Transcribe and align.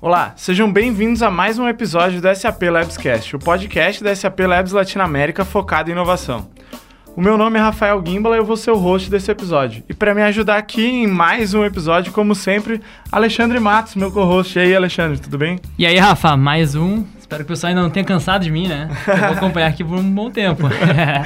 Olá, 0.00 0.32
sejam 0.36 0.72
bem-vindos 0.72 1.24
a 1.24 1.30
mais 1.30 1.58
um 1.58 1.66
episódio 1.66 2.20
do 2.20 2.32
SAP 2.32 2.62
Labscast, 2.62 3.34
o 3.34 3.38
podcast 3.40 4.04
da 4.04 4.14
SAP 4.14 4.38
Labs 4.38 4.70
Latinoamérica 4.70 5.44
focado 5.44 5.90
em 5.90 5.92
inovação. 5.92 6.48
O 7.16 7.20
meu 7.20 7.36
nome 7.36 7.58
é 7.58 7.60
Rafael 7.62 8.00
Gimbala 8.06 8.36
e 8.36 8.38
eu 8.38 8.44
vou 8.44 8.56
ser 8.56 8.70
o 8.70 8.76
host 8.76 9.10
desse 9.10 9.28
episódio. 9.28 9.82
E 9.88 9.92
para 9.92 10.14
me 10.14 10.22
ajudar 10.22 10.56
aqui 10.56 10.86
em 10.86 11.08
mais 11.08 11.52
um 11.52 11.64
episódio, 11.64 12.12
como 12.12 12.32
sempre, 12.32 12.80
Alexandre 13.10 13.58
Matos, 13.58 13.96
meu 13.96 14.12
co-host. 14.12 14.56
E 14.56 14.62
aí, 14.62 14.76
Alexandre, 14.76 15.18
tudo 15.18 15.36
bem? 15.36 15.58
E 15.76 15.84
aí, 15.84 15.98
Rafa, 15.98 16.36
mais 16.36 16.76
um. 16.76 17.02
Espero 17.18 17.44
que 17.44 17.50
o 17.50 17.54
pessoal 17.54 17.70
ainda 17.70 17.82
não 17.82 17.90
tenha 17.90 18.06
cansado 18.06 18.44
de 18.44 18.52
mim, 18.52 18.68
né? 18.68 18.88
Eu 19.04 19.16
vou 19.16 19.28
acompanhar 19.30 19.66
aqui 19.66 19.82
por 19.82 19.98
um 19.98 20.10
bom 20.14 20.30
tempo. 20.30 20.62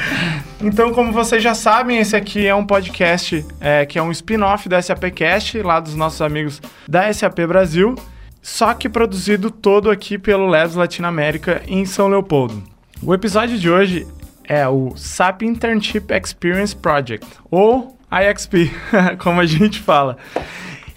então, 0.63 0.95
como 0.95 1.13
vocês 1.13 1.43
já 1.43 1.53
sabem, 1.55 1.99
esse 1.99 2.17
aqui 2.17 2.47
é 2.47 2.55
um 2.55 2.65
podcast 2.65 3.45
é, 3.61 3.85
que 3.85 3.99
é 3.99 4.03
um 4.03 4.11
spin-off 4.11 4.67
da 4.71 4.81
SAPcast, 4.81 5.61
lá 5.61 5.79
dos 5.79 5.95
nossos 5.95 6.23
amigos 6.23 6.63
da 6.89 7.13
SAP 7.13 7.41
Brasil 7.47 7.95
só 8.43 8.75
que 8.75 8.89
produzido 8.89 9.53
todo 9.53 9.89
aqui 9.89 10.19
pelo 10.19 10.47
Labs 10.47 10.75
Latinoamérica 10.75 11.63
em 11.67 11.87
São 11.87 12.09
Leopoldo. 12.09 12.61
O 13.01 13.15
episódio 13.15 13.57
de 13.57 13.71
hoje 13.71 14.07
é 14.45 14.67
o 14.69 14.95
SAP 14.97 15.43
Internship 15.43 16.13
Experience 16.13 16.75
Project, 16.75 17.27
ou 17.49 17.97
IXP, 18.11 18.71
como 19.23 19.41
a 19.41 19.47
gente 19.47 19.79
fala. 19.81 20.19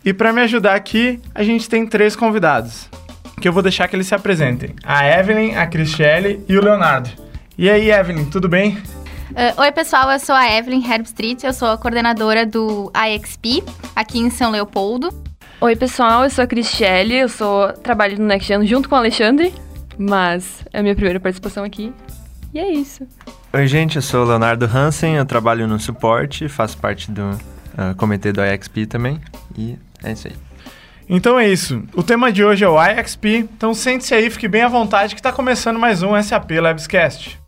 E 0.04 0.12
para 0.12 0.34
me 0.34 0.42
ajudar 0.42 0.76
aqui, 0.76 1.22
a 1.34 1.44
gente 1.44 1.70
tem 1.70 1.86
três 1.86 2.16
convidados, 2.16 2.90
que 3.40 3.48
eu 3.48 3.54
vou 3.54 3.62
deixar 3.62 3.88
que 3.88 3.96
eles 3.96 4.08
se 4.08 4.16
apresentem: 4.16 4.76
a 4.84 5.08
Evelyn, 5.08 5.56
a 5.56 5.68
Cristiane 5.68 6.44
e 6.50 6.58
o 6.58 6.64
Leonardo. 6.64 7.10
E 7.58 7.70
aí, 7.70 7.92
Evelyn, 7.92 8.26
tudo 8.26 8.50
bem? 8.50 8.78
Uh, 9.32 9.62
oi, 9.62 9.72
pessoal, 9.72 10.12
eu 10.12 10.20
sou 10.20 10.36
a 10.36 10.52
Evelyn 10.52 10.84
Herbstreet, 10.86 11.44
eu 11.44 11.54
sou 11.54 11.70
a 11.70 11.78
coordenadora 11.78 12.46
do 12.46 12.92
IXP 12.96 13.64
aqui 13.96 14.20
em 14.20 14.30
São 14.30 14.52
Leopoldo. 14.52 15.10
Oi, 15.62 15.74
pessoal, 15.74 16.26
eu 16.26 16.30
sou 16.30 16.44
a 16.44 16.48
Cristiane, 16.48 17.16
eu 17.16 17.30
sou 17.30 17.72
trabalho 17.72 18.20
no 18.20 18.26
NextGen 18.26 18.68
junto 18.68 18.90
com 18.90 18.96
o 18.96 18.98
Alexandre, 18.98 19.54
mas 19.98 20.66
é 20.74 20.80
a 20.80 20.84
minha 20.84 20.94
primeira 20.94 21.18
participação 21.20 21.64
aqui. 21.64 21.94
E 22.54 22.60
é 22.60 22.70
isso. 22.70 23.08
Oi, 23.54 23.66
gente, 23.66 23.96
eu 23.96 24.02
sou 24.02 24.26
o 24.26 24.28
Leonardo 24.28 24.66
Hansen, 24.66 25.16
eu 25.16 25.26
trabalho 25.26 25.66
no 25.66 25.80
suporte, 25.80 26.50
faço 26.50 26.78
parte 26.78 27.10
do 27.10 27.22
uh, 27.32 27.96
comitê 27.96 28.34
do 28.34 28.46
IXP 28.46 28.86
também, 28.86 29.20
e 29.58 29.78
é 30.04 30.12
isso 30.12 30.28
aí. 30.28 30.36
Então 31.08 31.40
é 31.40 31.48
isso. 31.48 31.82
O 31.94 32.04
tema 32.04 32.34
de 32.34 32.44
hoje 32.44 32.66
é 32.66 32.68
o 32.68 32.78
IXP, 32.78 33.48
então 33.56 33.74
sente-se 33.74 34.14
aí, 34.14 34.30
fique 34.30 34.50
bem 34.50 34.64
à 34.64 34.68
vontade 34.68 35.16
que 35.16 35.20
está 35.22 35.32
começando 35.32 35.80
mais 35.80 36.04
um 36.04 36.22
SAP 36.22 36.52
Labscast. 36.52 37.40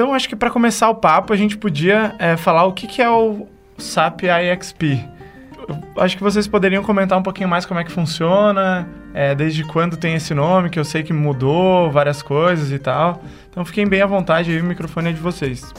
Então, 0.00 0.14
acho 0.14 0.26
que 0.30 0.34
para 0.34 0.48
começar 0.48 0.88
o 0.88 0.94
papo, 0.94 1.30
a 1.30 1.36
gente 1.36 1.58
podia 1.58 2.14
é, 2.18 2.34
falar 2.34 2.64
o 2.64 2.72
que, 2.72 2.86
que 2.86 3.02
é 3.02 3.10
o 3.10 3.46
SAP 3.76 4.22
IXP. 4.22 5.06
Acho 5.94 6.16
que 6.16 6.22
vocês 6.22 6.48
poderiam 6.48 6.82
comentar 6.82 7.18
um 7.18 7.22
pouquinho 7.22 7.50
mais 7.50 7.66
como 7.66 7.78
é 7.80 7.84
que 7.84 7.92
funciona, 7.92 8.88
é, 9.12 9.34
desde 9.34 9.62
quando 9.62 9.98
tem 9.98 10.14
esse 10.14 10.32
nome, 10.32 10.70
que 10.70 10.78
eu 10.78 10.86
sei 10.86 11.02
que 11.02 11.12
mudou 11.12 11.90
várias 11.90 12.22
coisas 12.22 12.72
e 12.72 12.78
tal. 12.78 13.22
Então, 13.50 13.62
fiquem 13.62 13.86
bem 13.86 14.00
à 14.00 14.06
vontade 14.06 14.50
aí, 14.50 14.58
o 14.58 14.64
microfone 14.64 15.10
é 15.10 15.12
de 15.12 15.20
vocês. 15.20 15.70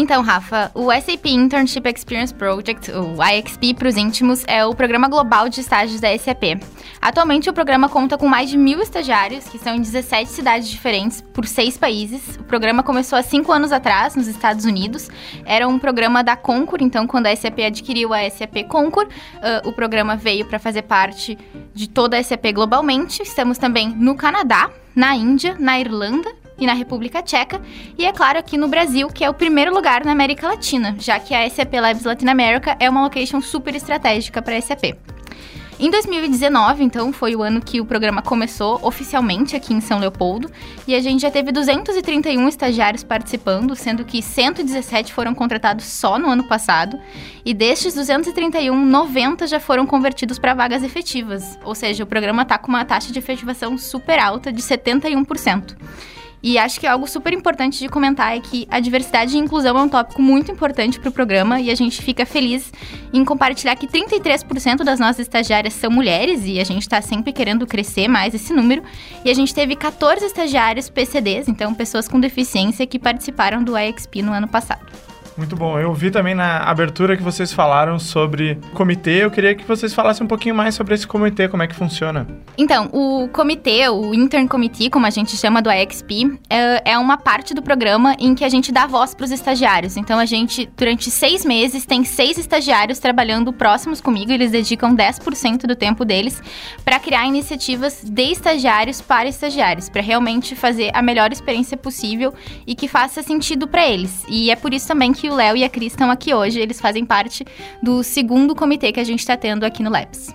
Então, 0.00 0.22
Rafa, 0.22 0.70
o 0.76 0.92
SAP 0.92 1.26
Internship 1.26 1.88
Experience 1.88 2.32
Project, 2.32 2.88
o 2.92 3.16
IXP 3.20 3.74
para 3.74 3.88
os 3.88 3.96
íntimos, 3.96 4.44
é 4.46 4.64
o 4.64 4.72
programa 4.72 5.08
global 5.08 5.48
de 5.48 5.60
estágios 5.60 6.00
da 6.00 6.16
SAP. 6.16 6.62
Atualmente, 7.02 7.50
o 7.50 7.52
programa 7.52 7.88
conta 7.88 8.16
com 8.16 8.28
mais 8.28 8.48
de 8.48 8.56
mil 8.56 8.80
estagiários, 8.80 9.48
que 9.48 9.58
são 9.58 9.74
em 9.74 9.80
17 9.80 10.30
cidades 10.30 10.68
diferentes, 10.68 11.20
por 11.20 11.44
seis 11.48 11.76
países. 11.76 12.36
O 12.36 12.44
programa 12.44 12.84
começou 12.84 13.18
há 13.18 13.24
cinco 13.24 13.50
anos 13.50 13.72
atrás, 13.72 14.14
nos 14.14 14.28
Estados 14.28 14.64
Unidos. 14.64 15.08
Era 15.44 15.66
um 15.66 15.80
programa 15.80 16.22
da 16.22 16.36
Concur, 16.36 16.78
então, 16.80 17.04
quando 17.04 17.26
a 17.26 17.34
SAP 17.34 17.58
adquiriu 17.66 18.14
a 18.14 18.30
SAP 18.30 18.68
Concur, 18.68 19.04
uh, 19.04 19.68
o 19.68 19.72
programa 19.72 20.14
veio 20.14 20.46
para 20.46 20.60
fazer 20.60 20.82
parte 20.82 21.36
de 21.74 21.88
toda 21.88 22.16
a 22.16 22.22
SAP 22.22 22.52
globalmente. 22.54 23.20
Estamos 23.20 23.58
também 23.58 23.88
no 23.88 24.14
Canadá, 24.14 24.70
na 24.94 25.16
Índia, 25.16 25.56
na 25.58 25.80
Irlanda 25.80 26.30
e 26.58 26.66
na 26.66 26.72
República 26.72 27.22
Tcheca, 27.22 27.60
e 27.96 28.04
é 28.04 28.12
claro 28.12 28.38
aqui 28.38 28.56
no 28.56 28.68
Brasil, 28.68 29.08
que 29.08 29.24
é 29.24 29.30
o 29.30 29.34
primeiro 29.34 29.72
lugar 29.72 30.04
na 30.04 30.12
América 30.12 30.48
Latina, 30.48 30.96
já 30.98 31.18
que 31.18 31.34
a 31.34 31.48
SAP 31.48 31.74
Labs 31.74 32.04
Latin 32.04 32.28
America 32.28 32.76
é 32.80 32.88
uma 32.88 33.02
location 33.02 33.40
super 33.40 33.74
estratégica 33.74 34.42
para 34.42 34.56
a 34.56 34.60
SAP. 34.60 34.96
Em 35.80 35.92
2019, 35.92 36.82
então, 36.82 37.12
foi 37.12 37.36
o 37.36 37.42
ano 37.42 37.60
que 37.60 37.80
o 37.80 37.84
programa 37.84 38.20
começou 38.20 38.80
oficialmente 38.82 39.54
aqui 39.54 39.72
em 39.72 39.80
São 39.80 40.00
Leopoldo, 40.00 40.50
e 40.88 40.94
a 40.96 41.00
gente 41.00 41.20
já 41.20 41.30
teve 41.30 41.52
231 41.52 42.48
estagiários 42.48 43.04
participando, 43.04 43.76
sendo 43.76 44.04
que 44.04 44.20
117 44.20 45.12
foram 45.12 45.32
contratados 45.36 45.84
só 45.84 46.18
no 46.18 46.28
ano 46.28 46.42
passado, 46.48 46.98
e 47.44 47.54
destes 47.54 47.94
231, 47.94 48.74
90 48.74 49.46
já 49.46 49.60
foram 49.60 49.86
convertidos 49.86 50.36
para 50.36 50.52
vagas 50.52 50.82
efetivas, 50.82 51.56
ou 51.64 51.76
seja, 51.76 52.02
o 52.02 52.08
programa 52.08 52.42
está 52.42 52.58
com 52.58 52.66
uma 52.68 52.84
taxa 52.84 53.12
de 53.12 53.20
efetivação 53.20 53.78
super 53.78 54.18
alta 54.18 54.52
de 54.52 54.60
71%. 54.60 55.76
E 56.42 56.56
acho 56.56 56.78
que 56.78 56.86
algo 56.86 57.06
super 57.06 57.32
importante 57.32 57.78
de 57.78 57.88
comentar 57.88 58.36
é 58.36 58.40
que 58.40 58.66
a 58.70 58.78
diversidade 58.78 59.36
e 59.36 59.38
inclusão 59.38 59.76
é 59.76 59.82
um 59.82 59.88
tópico 59.88 60.22
muito 60.22 60.52
importante 60.52 61.00
para 61.00 61.08
o 61.08 61.12
programa 61.12 61.60
e 61.60 61.70
a 61.70 61.74
gente 61.74 62.00
fica 62.00 62.24
feliz 62.24 62.72
em 63.12 63.24
compartilhar 63.24 63.74
que 63.76 63.86
33% 63.86 64.84
das 64.84 65.00
nossas 65.00 65.20
estagiárias 65.20 65.74
são 65.74 65.90
mulheres 65.90 66.42
e 66.44 66.60
a 66.60 66.64
gente 66.64 66.82
está 66.82 67.00
sempre 67.00 67.32
querendo 67.32 67.66
crescer 67.66 68.08
mais 68.08 68.34
esse 68.34 68.52
número. 68.52 68.82
E 69.24 69.30
a 69.30 69.34
gente 69.34 69.54
teve 69.54 69.74
14 69.74 70.24
estagiários 70.24 70.88
PCDs, 70.88 71.48
então 71.48 71.74
pessoas 71.74 72.06
com 72.06 72.20
deficiência, 72.20 72.86
que 72.86 72.98
participaram 72.98 73.62
do 73.62 73.76
IXP 73.76 74.22
no 74.22 74.32
ano 74.32 74.46
passado. 74.46 74.86
Muito 75.38 75.54
bom. 75.54 75.78
Eu 75.78 75.94
vi 75.94 76.10
também 76.10 76.34
na 76.34 76.58
abertura 76.64 77.16
que 77.16 77.22
vocês 77.22 77.52
falaram 77.52 77.96
sobre 77.96 78.58
comitê. 78.74 79.22
Eu 79.22 79.30
queria 79.30 79.54
que 79.54 79.64
vocês 79.64 79.94
falassem 79.94 80.24
um 80.24 80.26
pouquinho 80.26 80.52
mais 80.52 80.74
sobre 80.74 80.96
esse 80.96 81.06
comitê, 81.06 81.46
como 81.46 81.62
é 81.62 81.68
que 81.68 81.76
funciona. 81.76 82.26
Então, 82.58 82.90
o 82.92 83.28
comitê, 83.28 83.88
o 83.88 84.12
Intern 84.12 84.48
Committee, 84.48 84.90
como 84.90 85.06
a 85.06 85.10
gente 85.10 85.36
chama 85.36 85.62
do 85.62 85.70
IXP, 85.70 86.40
é, 86.50 86.90
é 86.90 86.98
uma 86.98 87.16
parte 87.16 87.54
do 87.54 87.62
programa 87.62 88.16
em 88.18 88.34
que 88.34 88.44
a 88.44 88.48
gente 88.48 88.72
dá 88.72 88.88
voz 88.88 89.14
para 89.14 89.26
os 89.26 89.30
estagiários. 89.30 89.96
Então, 89.96 90.18
a 90.18 90.24
gente, 90.24 90.68
durante 90.76 91.08
seis 91.08 91.44
meses, 91.44 91.86
tem 91.86 92.02
seis 92.02 92.36
estagiários 92.36 92.98
trabalhando 92.98 93.52
próximos 93.52 94.00
comigo. 94.00 94.32
Eles 94.32 94.50
dedicam 94.50 94.92
10% 94.92 95.68
do 95.68 95.76
tempo 95.76 96.04
deles 96.04 96.42
para 96.84 96.98
criar 96.98 97.28
iniciativas 97.28 98.02
de 98.02 98.32
estagiários 98.32 99.00
para 99.00 99.28
estagiários, 99.28 99.88
para 99.88 100.02
realmente 100.02 100.56
fazer 100.56 100.90
a 100.92 101.00
melhor 101.00 101.30
experiência 101.30 101.76
possível 101.76 102.34
e 102.66 102.74
que 102.74 102.88
faça 102.88 103.22
sentido 103.22 103.68
para 103.68 103.88
eles. 103.88 104.24
E 104.28 104.50
é 104.50 104.56
por 104.56 104.74
isso 104.74 104.88
também 104.88 105.12
que 105.12 105.27
o 105.28 105.34
Léo 105.34 105.56
e 105.56 105.64
a 105.64 105.68
Cris 105.68 105.92
estão 105.92 106.10
aqui 106.10 106.32
hoje. 106.34 106.58
Eles 106.58 106.80
fazem 106.80 107.04
parte 107.04 107.44
do 107.82 108.02
segundo 108.02 108.54
comitê 108.54 108.92
que 108.92 109.00
a 109.00 109.04
gente 109.04 109.20
está 109.20 109.36
tendo 109.36 109.64
aqui 109.64 109.82
no 109.82 109.90
Labs. 109.90 110.34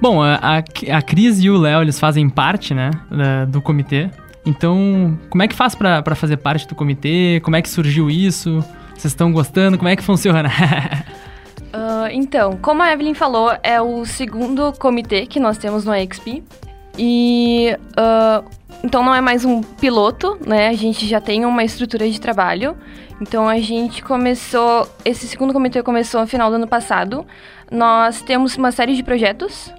Bom, 0.00 0.20
a, 0.20 0.58
a 0.58 1.02
Cris 1.02 1.42
e 1.42 1.48
o 1.48 1.56
Léo, 1.56 1.82
eles 1.82 2.00
fazem 2.00 2.28
parte, 2.28 2.74
né, 2.74 2.90
do 3.48 3.62
comitê. 3.62 4.10
Então, 4.44 5.16
como 5.30 5.42
é 5.42 5.48
que 5.48 5.54
faz 5.54 5.74
para 5.74 6.14
fazer 6.16 6.38
parte 6.38 6.66
do 6.66 6.74
comitê? 6.74 7.40
Como 7.44 7.54
é 7.54 7.62
que 7.62 7.68
surgiu 7.68 8.10
isso? 8.10 8.58
Vocês 8.90 9.12
estão 9.12 9.32
gostando? 9.32 9.78
Como 9.78 9.88
é 9.88 9.94
que 9.94 10.02
funciona? 10.02 10.48
uh, 10.48 12.08
então, 12.10 12.58
como 12.60 12.82
a 12.82 12.92
Evelyn 12.92 13.14
falou, 13.14 13.52
é 13.62 13.80
o 13.80 14.04
segundo 14.04 14.72
comitê 14.72 15.26
que 15.26 15.38
nós 15.38 15.56
temos 15.58 15.84
no 15.84 15.92
XP. 15.92 16.42
E 16.98 17.76
uh, 17.92 18.44
então 18.82 19.02
não 19.02 19.14
é 19.14 19.20
mais 19.20 19.44
um 19.44 19.62
piloto, 19.62 20.38
né? 20.44 20.68
A 20.68 20.74
gente 20.74 21.06
já 21.06 21.20
tem 21.20 21.44
uma 21.44 21.62
estrutura 21.62 22.08
de 22.08 22.20
trabalho. 22.20 22.76
Então 23.20 23.48
a 23.48 23.58
gente 23.58 24.02
começou, 24.02 24.88
esse 25.04 25.28
segundo 25.28 25.52
comitê 25.52 25.82
começou 25.82 26.20
no 26.20 26.26
final 26.26 26.50
do 26.50 26.56
ano 26.56 26.66
passado. 26.66 27.24
Nós 27.70 28.20
temos 28.22 28.56
uma 28.56 28.72
série 28.72 28.96
de 28.96 29.02
projetos 29.02 29.72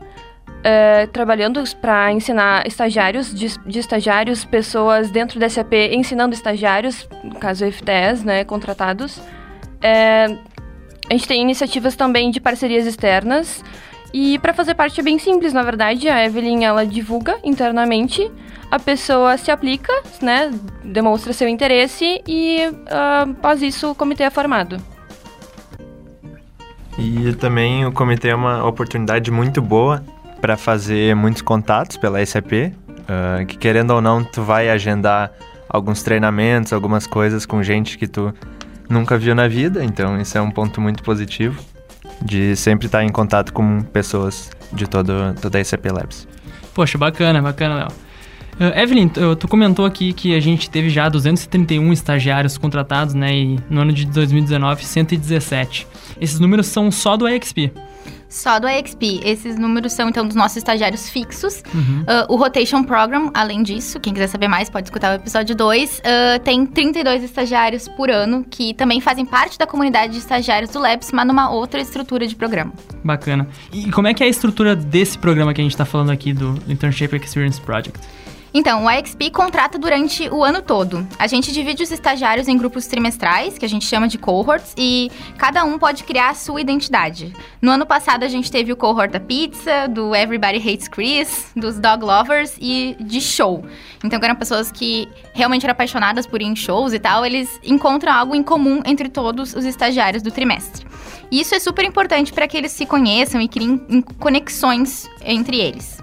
é, 0.63 1.05
trabalhando 1.07 1.61
para 1.81 2.11
ensinar 2.13 2.65
estagiários, 2.65 3.33
de, 3.33 3.57
de, 3.67 3.79
estagiários, 3.79 4.45
pessoas 4.45 5.11
dentro 5.11 5.39
da 5.39 5.49
SAP 5.49 5.73
ensinando 5.91 6.33
estagiários, 6.33 7.07
no 7.23 7.35
caso 7.35 7.69
FTEs, 7.69 8.23
né, 8.23 8.45
contratados. 8.45 9.21
É, 9.81 10.25
a 11.09 11.13
gente 11.13 11.27
tem 11.27 11.41
iniciativas 11.41 11.97
também 11.97 12.31
de 12.31 12.39
parcerias 12.39 12.87
externas. 12.87 13.61
E 14.13 14.37
para 14.39 14.53
fazer 14.53 14.75
parte 14.75 14.99
é 14.99 15.03
bem 15.03 15.17
simples, 15.17 15.53
na 15.53 15.63
verdade. 15.63 16.07
A 16.07 16.23
Evelyn 16.23 16.63
ela 16.63 16.85
divulga 16.85 17.35
internamente 17.43 18.31
a 18.73 18.79
pessoa 18.79 19.37
se 19.37 19.51
aplica, 19.51 19.93
né, 20.19 20.51
demonstra 20.83 21.31
seu 21.31 21.47
interesse 21.47 22.23
e 22.27 22.57
uh, 22.67 23.29
após 23.29 23.61
isso 23.61 23.91
o 23.91 23.93
comitê 23.93 24.23
é 24.23 24.31
formado. 24.31 24.77
E 26.97 27.33
também 27.33 27.85
o 27.85 27.91
comitê 27.91 28.29
é 28.29 28.35
uma 28.35 28.65
oportunidade 28.65 29.29
muito 29.29 29.61
boa 29.61 30.03
para 30.41 30.57
fazer 30.57 31.15
muitos 31.15 31.43
contatos 31.43 31.97
pela 31.97 32.25
SAP, 32.25 32.51
uh, 32.51 32.71
ah, 33.07 33.45
que 33.45 33.57
querendo 33.59 33.91
ou 33.91 34.01
não 34.01 34.23
tu 34.23 34.41
vai 34.41 34.71
agendar 34.71 35.31
alguns 35.69 36.01
treinamentos, 36.01 36.73
algumas 36.73 37.05
coisas 37.05 37.45
com 37.45 37.61
gente 37.61 37.95
que 37.95 38.07
tu 38.07 38.33
nunca 38.89 39.19
viu 39.19 39.35
na 39.35 39.47
vida, 39.47 39.85
então 39.85 40.19
isso 40.19 40.35
é 40.35 40.41
um 40.41 40.49
ponto 40.49 40.81
muito 40.81 41.03
positivo 41.03 41.63
de 42.23 42.55
sempre 42.55 42.85
estar 42.85 43.03
em 43.03 43.09
contato 43.09 43.53
com 43.53 43.81
pessoas 43.81 44.49
de 44.71 44.87
todo, 44.87 45.35
toda 45.41 45.59
a 45.59 45.63
SAP 45.63 45.85
Labs. 45.85 46.27
Poxa, 46.73 46.97
bacana, 46.97 47.41
bacana, 47.41 47.75
Léo. 47.75 47.87
Uh, 48.53 48.79
Evelyn, 48.79 49.07
tu, 49.07 49.35
tu 49.35 49.47
comentou 49.47 49.83
aqui 49.83 50.13
que 50.13 50.35
a 50.35 50.39
gente 50.39 50.69
teve 50.69 50.89
já 50.89 51.09
231 51.09 51.91
estagiários 51.91 52.57
contratados, 52.57 53.13
né? 53.13 53.35
E 53.35 53.59
no 53.69 53.81
ano 53.81 53.91
de 53.91 54.05
2019, 54.05 54.85
117. 54.85 55.87
Esses 56.21 56.39
números 56.39 56.67
são 56.67 56.91
só 56.91 57.17
do 57.17 57.27
EXP. 57.27 57.71
Só 58.33 58.59
do 58.59 58.67
EXP. 58.67 59.21
Esses 59.23 59.59
números 59.59 59.93
são, 59.93 60.09
então, 60.09 60.25
dos 60.25 60.35
nossos 60.35 60.57
estagiários 60.57 61.07
fixos. 61.07 61.63
Uhum. 61.71 62.01
Uh, 62.01 62.33
o 62.33 62.35
Rotation 62.35 62.83
Program, 62.83 63.29
além 63.31 63.61
disso, 63.61 63.99
quem 63.99 64.11
quiser 64.11 64.25
saber 64.25 64.47
mais 64.47 64.71
pode 64.71 64.87
escutar 64.87 65.11
o 65.11 65.15
episódio 65.21 65.55
2, 65.55 65.99
uh, 65.99 66.39
tem 66.43 66.65
32 66.65 67.23
estagiários 67.23 67.87
por 67.87 68.09
ano 68.09 68.43
que 68.49 68.73
também 68.73 68.99
fazem 68.99 69.23
parte 69.23 69.59
da 69.59 69.67
comunidade 69.67 70.13
de 70.13 70.17
estagiários 70.17 70.71
do 70.71 70.79
Labs, 70.79 71.11
mas 71.11 71.27
numa 71.27 71.51
outra 71.51 71.79
estrutura 71.79 72.25
de 72.25 72.35
programa. 72.35 72.73
Bacana. 73.03 73.47
E 73.71 73.91
como 73.91 74.07
é 74.07 74.15
que 74.15 74.23
é 74.23 74.25
a 74.25 74.29
estrutura 74.29 74.75
desse 74.75 75.15
programa 75.15 75.53
que 75.53 75.61
a 75.61 75.63
gente 75.63 75.73
está 75.73 75.85
falando 75.85 76.09
aqui 76.09 76.33
do 76.33 76.57
Internship 76.67 77.15
Experience 77.15 77.61
Project? 77.61 77.99
Então, 78.53 78.85
o 78.85 78.91
IXP 78.91 79.31
contrata 79.31 79.79
durante 79.79 80.29
o 80.29 80.43
ano 80.43 80.61
todo. 80.61 81.07
A 81.17 81.25
gente 81.25 81.51
divide 81.51 81.81
os 81.81 81.91
estagiários 81.91 82.47
em 82.47 82.55
grupos 82.55 82.85
trimestrais, 82.85 83.57
que 83.57 83.65
a 83.65 83.69
gente 83.69 83.85
chama 83.85 84.07
de 84.07 84.19
cohorts, 84.19 84.75
e 84.77 85.09
cada 85.37 85.63
um 85.63 85.79
pode 85.79 86.03
criar 86.03 86.29
a 86.29 86.33
sua 86.35 86.61
identidade. 86.61 87.33
No 87.59 87.71
ano 87.71 87.85
passado, 87.85 88.23
a 88.23 88.27
gente 88.27 88.51
teve 88.51 88.71
o 88.71 88.75
cohort 88.75 89.11
da 89.11 89.19
pizza, 89.19 89.87
do 89.87 90.15
Everybody 90.15 90.57
Hates 90.57 90.87
Chris, 90.87 91.51
dos 91.55 91.79
Dog 91.79 92.05
Lovers 92.05 92.55
e 92.61 92.95
de 92.99 93.19
show. 93.19 93.65
Então, 94.03 94.19
eram 94.21 94.35
pessoas 94.35 94.71
que 94.71 95.09
realmente 95.33 95.65
eram 95.65 95.71
apaixonadas 95.71 96.27
por 96.27 96.39
ir 96.39 96.45
em 96.45 96.55
shows 96.55 96.93
e 96.93 96.99
tal, 96.99 97.25
eles 97.25 97.59
encontram 97.63 98.13
algo 98.13 98.35
em 98.35 98.43
comum 98.43 98.81
entre 98.85 99.09
todos 99.09 99.55
os 99.55 99.65
estagiários 99.65 100.21
do 100.21 100.29
trimestre. 100.29 100.85
E 101.31 101.41
isso 101.41 101.55
é 101.55 101.59
super 101.59 101.83
importante 101.83 102.31
para 102.31 102.47
que 102.47 102.55
eles 102.55 102.71
se 102.71 102.85
conheçam 102.85 103.41
e 103.41 103.47
criem 103.47 104.03
conexões 104.19 105.09
entre 105.25 105.59
eles. 105.59 106.02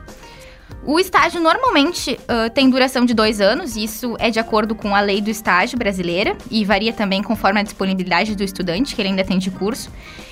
O 0.82 0.98
estágio 0.98 1.42
normalmente 1.42 2.18
uh, 2.22 2.48
tem 2.50 2.70
duração 2.70 3.04
de 3.04 3.12
dois 3.12 3.38
anos, 3.38 3.76
isso 3.76 4.16
é 4.18 4.30
de 4.30 4.40
acordo 4.40 4.74
com 4.74 4.96
a 4.96 5.00
lei 5.00 5.20
do 5.20 5.28
estágio 5.28 5.78
brasileira 5.78 6.34
e 6.50 6.64
varia 6.64 6.92
também 6.92 7.22
conforme 7.22 7.60
a 7.60 7.62
disponibilidade 7.62 8.34
do 8.34 8.42
estudante, 8.42 8.94
que 8.94 9.02
ele 9.02 9.10
ainda 9.10 9.22
tem 9.22 9.38
de 9.38 9.50
curso. 9.50 9.90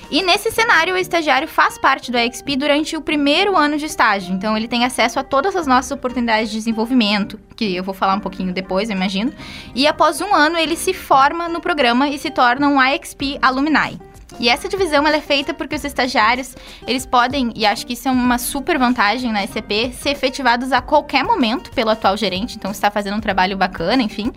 E 0.09 0.23
nesse 0.23 0.49
cenário, 0.49 0.95
o 0.95 0.97
estagiário 0.97 1.47
faz 1.47 1.77
parte 1.77 2.11
do 2.11 2.17
EXP 2.17 2.55
durante 2.55 2.97
o 2.97 3.01
primeiro 3.01 3.55
ano 3.55 3.77
de 3.77 3.85
estágio, 3.85 4.33
então 4.33 4.57
ele 4.57 4.67
tem 4.67 4.83
acesso 4.83 5.19
a 5.19 5.23
todas 5.23 5.55
as 5.55 5.67
nossas 5.67 5.91
oportunidades 5.91 6.49
de 6.49 6.57
desenvolvimento, 6.57 7.39
que 7.55 7.75
eu 7.75 7.83
vou 7.83 7.93
falar 7.93 8.15
um 8.15 8.19
pouquinho 8.19 8.51
depois, 8.51 8.89
eu 8.89 8.95
imagino. 8.95 9.31
E 9.75 9.85
após 9.85 10.19
um 10.19 10.33
ano, 10.33 10.57
ele 10.57 10.75
se 10.75 10.95
forma 10.95 11.47
no 11.47 11.61
programa 11.61 12.09
e 12.09 12.17
se 12.17 12.31
torna 12.31 12.67
um 12.67 12.83
IXP 12.83 13.37
Alumni. 13.39 14.08
E 14.37 14.47
essa 14.47 14.69
divisão 14.69 15.07
ela 15.07 15.17
é 15.17 15.21
feita 15.21 15.53
porque 15.53 15.75
os 15.75 15.83
estagiários, 15.83 16.55
eles 16.85 17.05
podem, 17.05 17.51
e 17.55 17.65
acho 17.65 17.85
que 17.85 17.93
isso 17.93 18.07
é 18.07 18.11
uma 18.11 18.37
super 18.37 18.77
vantagem 18.77 19.31
na 19.31 19.43
SCP, 19.43 19.91
ser 19.93 20.11
efetivados 20.11 20.71
a 20.71 20.81
qualquer 20.81 21.23
momento 21.23 21.71
pelo 21.71 21.89
atual 21.89 22.15
gerente, 22.15 22.55
então 22.55 22.71
está 22.71 22.91
fazendo 22.91 23.17
um 23.17 23.21
trabalho 23.21 23.57
bacana, 23.57 24.03
enfim. 24.03 24.31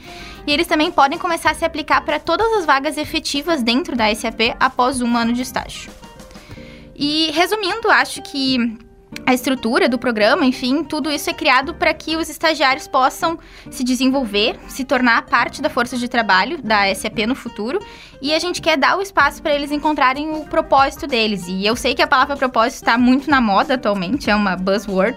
E 0.46 0.52
eles 0.52 0.66
também 0.66 0.90
podem 0.90 1.18
começar 1.18 1.50
a 1.50 1.54
se 1.54 1.64
aplicar 1.64 2.00
para 2.02 2.18
todas 2.18 2.52
as 2.54 2.64
vagas 2.64 2.96
efetivas 2.96 3.62
dentro 3.62 3.94
da 3.94 4.12
SAP 4.14 4.56
após 4.58 5.00
um 5.00 5.16
ano 5.16 5.32
de 5.32 5.42
estágio. 5.42 5.90
E 6.94 7.30
resumindo, 7.32 7.90
acho 7.90 8.22
que 8.22 8.78
a 9.24 9.32
estrutura 9.32 9.88
do 9.88 9.98
programa, 9.98 10.44
enfim, 10.44 10.82
tudo 10.82 11.10
isso 11.10 11.30
é 11.30 11.32
criado 11.32 11.74
para 11.74 11.94
que 11.94 12.16
os 12.16 12.28
estagiários 12.28 12.88
possam 12.88 13.38
se 13.70 13.84
desenvolver, 13.84 14.58
se 14.68 14.84
tornar 14.84 15.26
parte 15.26 15.62
da 15.62 15.70
força 15.70 15.96
de 15.96 16.08
trabalho 16.08 16.60
da 16.62 16.92
SAP 16.94 17.26
no 17.26 17.34
futuro. 17.34 17.78
E 18.20 18.34
a 18.34 18.38
gente 18.38 18.60
quer 18.60 18.76
dar 18.76 18.96
o 18.98 19.02
espaço 19.02 19.42
para 19.42 19.54
eles 19.54 19.70
encontrarem 19.70 20.30
o 20.30 20.44
propósito 20.44 21.06
deles. 21.06 21.46
E 21.48 21.64
eu 21.64 21.76
sei 21.76 21.94
que 21.94 22.02
a 22.02 22.06
palavra 22.06 22.36
propósito 22.36 22.82
está 22.82 22.98
muito 22.98 23.30
na 23.30 23.40
moda 23.40 23.74
atualmente, 23.74 24.30
é 24.30 24.34
uma 24.34 24.56
buzzword. 24.56 25.16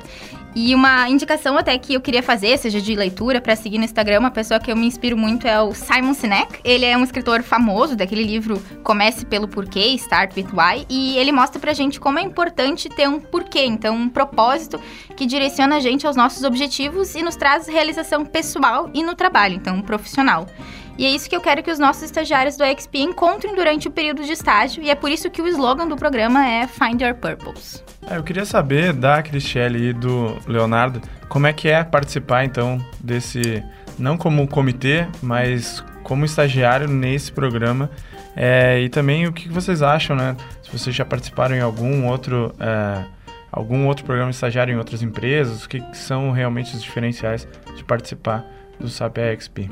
E 0.56 0.74
uma 0.74 1.10
indicação 1.10 1.58
até 1.58 1.78
que 1.78 1.96
eu 1.96 2.00
queria 2.00 2.24
fazer, 2.24 2.58
seja 2.58 2.80
de 2.80 2.96
leitura, 2.96 3.42
para 3.42 3.58
seguir 3.58 3.78
no 3.78 3.84
Instagram, 3.84 4.22
uma 4.22 4.32
pessoa 4.32 4.58
que 4.58 4.72
eu 4.72 4.76
me 4.76 4.88
inspiro 4.88 5.18
muito 5.18 5.46
é 5.46 5.62
o 5.62 5.74
Simon 5.74 6.14
Sinek. 6.14 6.62
Ele 6.64 6.86
é 6.86 6.96
um 6.96 7.04
escritor 7.04 7.44
famoso 7.44 7.94
daquele 7.94 8.24
livro 8.24 8.64
Comece 8.82 9.26
pelo 9.26 9.50
Porquê, 9.50 9.88
Start 9.96 10.34
with 10.38 10.48
Why, 10.54 10.86
e 10.90 11.18
ele 11.18 11.34
mostra 11.34 11.60
pra 11.60 11.74
gente 11.74 12.00
como 12.00 12.20
é 12.20 12.22
importante 12.22 12.88
ter 12.88 13.06
um 13.10 13.20
porquê, 13.20 13.66
então 13.66 13.98
um 13.98 14.08
propósito 14.08 14.80
que 15.18 15.26
direciona 15.26 15.76
a 15.76 15.80
gente 15.82 16.08
aos 16.08 16.16
nossos 16.16 16.44
objetivos 16.44 17.16
e 17.16 17.22
nos 17.22 17.36
traz 17.36 17.68
realização 17.68 18.26
pessoal 18.26 18.90
e 18.94 19.04
no 19.04 19.14
trabalho, 19.14 19.56
então 19.56 19.82
profissional. 19.82 20.48
E 20.98 21.06
é 21.06 21.10
isso 21.10 21.30
que 21.30 21.36
eu 21.36 21.42
quero 21.42 21.62
que 21.62 21.70
os 21.70 21.78
nossos 21.78 22.04
estagiários 22.04 22.56
do 22.56 22.64
XP 22.64 23.00
encontrem 23.00 23.54
durante 23.54 23.88
o 23.88 23.92
período 23.92 24.24
de 24.24 24.32
estágio, 24.32 24.82
e 24.82 24.90
é 24.90 24.96
por 24.96 25.12
isso 25.12 25.30
que 25.30 25.42
o 25.42 25.48
slogan 25.48 25.88
do 25.88 25.96
programa 25.96 26.48
é 26.48 26.68
Find 26.68 27.02
Your 27.02 27.16
Purpose. 27.16 27.84
É, 28.10 28.18
eu 28.18 28.24
queria 28.24 28.46
saber 28.46 28.94
da 28.94 29.22
Cristiane 29.22 29.90
e 29.90 29.94
do 29.94 30.38
Leonardo 30.48 31.02
como 31.28 31.48
é 31.48 31.54
que 31.54 31.68
é 31.68 31.84
participar 31.84 32.46
então 32.46 32.84
desse, 33.00 33.64
não 34.00 34.18
como 34.18 34.48
comitê, 34.48 35.06
mas 35.22 35.84
como 36.04 36.24
estagiário 36.24 36.88
nesse 36.88 37.32
programa. 37.32 37.90
É, 38.36 38.80
e 38.82 38.90
também 38.90 39.28
o 39.28 39.34
que 39.34 39.50
vocês 39.50 39.82
acham, 39.82 40.16
né? 40.16 40.36
Se 40.62 40.72
vocês 40.72 40.96
já 40.96 41.04
participaram 41.04 41.56
em 41.56 41.62
algum 41.62 42.06
outro, 42.06 42.54
é, 42.60 43.04
algum 43.52 43.88
outro 43.88 44.06
programa 44.06 44.30
estagiário 44.30 44.74
em 44.74 44.78
outras 44.78 45.02
empresas, 45.02 45.66
o 45.66 45.70
que 45.70 45.82
são 45.94 46.32
realmente 46.32 46.76
os 46.76 46.84
diferenciais 46.84 47.48
de 47.76 47.84
participar 47.84 48.46
do 48.80 48.88
SAP 48.88 49.18
XP? 49.40 49.70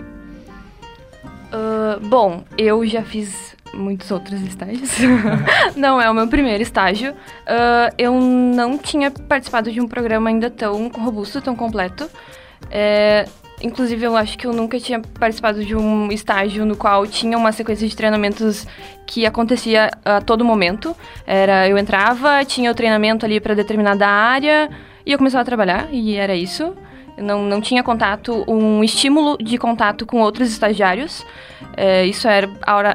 Uh, 1.84 2.00
bom, 2.00 2.44
eu 2.58 2.86
já 2.86 3.02
fiz 3.04 3.56
muitos 3.74 4.10
outros 4.12 4.42
estágios. 4.42 4.92
não 5.76 6.00
é 6.00 6.10
o 6.10 6.14
meu 6.14 6.28
primeiro 6.28 6.62
estágio. 6.64 7.12
Uh, 7.12 7.94
eu 7.98 8.14
não 8.20 8.78
tinha 8.78 9.12
participado 9.12 9.72
de 9.72 9.82
um 9.82 9.88
programa 9.88 10.30
ainda 10.30 10.50
tão 10.50 10.88
robusto, 10.90 11.42
tão 11.42 11.56
completo. 11.56 12.10
É, 12.72 13.26
inclusive, 13.62 14.06
eu 14.06 14.16
acho 14.16 14.38
que 14.38 14.48
eu 14.48 14.54
nunca 14.54 14.80
tinha 14.80 15.02
participado 15.02 15.64
de 15.64 15.76
um 15.76 16.12
estágio 16.12 16.66
no 16.66 16.78
qual 16.78 17.06
tinha 17.06 17.38
uma 17.38 17.52
sequência 17.52 17.88
de 17.88 17.96
treinamentos 17.96 18.66
que 19.06 19.26
acontecia 19.26 19.90
a 20.06 20.22
todo 20.22 20.46
momento. 20.46 20.96
Era, 21.26 21.68
eu 21.68 21.78
entrava, 21.78 22.46
tinha 22.46 22.72
o 22.72 22.76
treinamento 22.76 23.26
ali 23.26 23.40
para 23.40 23.54
determinada 23.54 24.08
área 24.08 24.70
e 25.06 25.12
eu 25.12 25.18
começava 25.18 25.42
a 25.42 25.46
trabalhar 25.46 25.88
e 25.92 26.16
era 26.16 26.36
isso. 26.36 26.76
Não, 27.18 27.44
não 27.44 27.62
tinha 27.62 27.84
contato, 27.84 28.44
um 28.48 28.84
estímulo 28.84 29.38
de 29.38 29.58
contato 29.58 30.06
com 30.06 30.20
outros 30.22 30.50
estagiários. 30.50 31.26
É, 31.78 32.06
isso 32.06 32.28
era, 32.28 32.50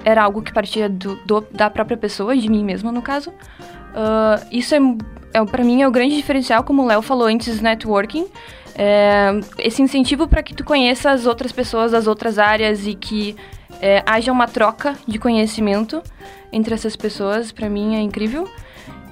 era 0.04 0.22
algo 0.22 0.42
que 0.42 0.52
partia 0.52 0.88
do, 0.88 1.16
do, 1.24 1.40
da 1.50 1.70
própria 1.70 1.96
pessoa, 1.96 2.36
de 2.36 2.48
mim 2.48 2.64
mesma, 2.64 2.90
no 2.90 3.02
caso. 3.02 3.30
Uh, 3.30 4.46
isso 4.50 4.74
é, 4.74 4.78
é 5.32 5.44
para 5.44 5.64
mim, 5.64 5.82
é 5.82 5.88
o 5.88 5.90
grande 5.90 6.16
diferencial, 6.16 6.64
como 6.64 6.82
o 6.82 6.86
Léo 6.86 7.02
falou 7.02 7.26
antes, 7.26 7.60
networking. 7.60 8.26
É, 8.80 9.30
esse 9.58 9.82
incentivo 9.82 10.28
para 10.28 10.40
que 10.40 10.54
tu 10.54 10.64
conheça 10.64 11.10
as 11.10 11.26
outras 11.26 11.50
pessoas 11.50 11.90
das 11.90 12.06
outras 12.06 12.38
áreas 12.38 12.86
e 12.86 12.94
que 12.94 13.34
é, 13.80 14.04
haja 14.06 14.30
uma 14.30 14.46
troca 14.46 14.96
de 15.06 15.18
conhecimento 15.18 16.00
entre 16.52 16.74
essas 16.74 16.94
pessoas, 16.94 17.50
para 17.50 17.68
mim 17.68 17.96
é 17.96 18.00
incrível. 18.00 18.48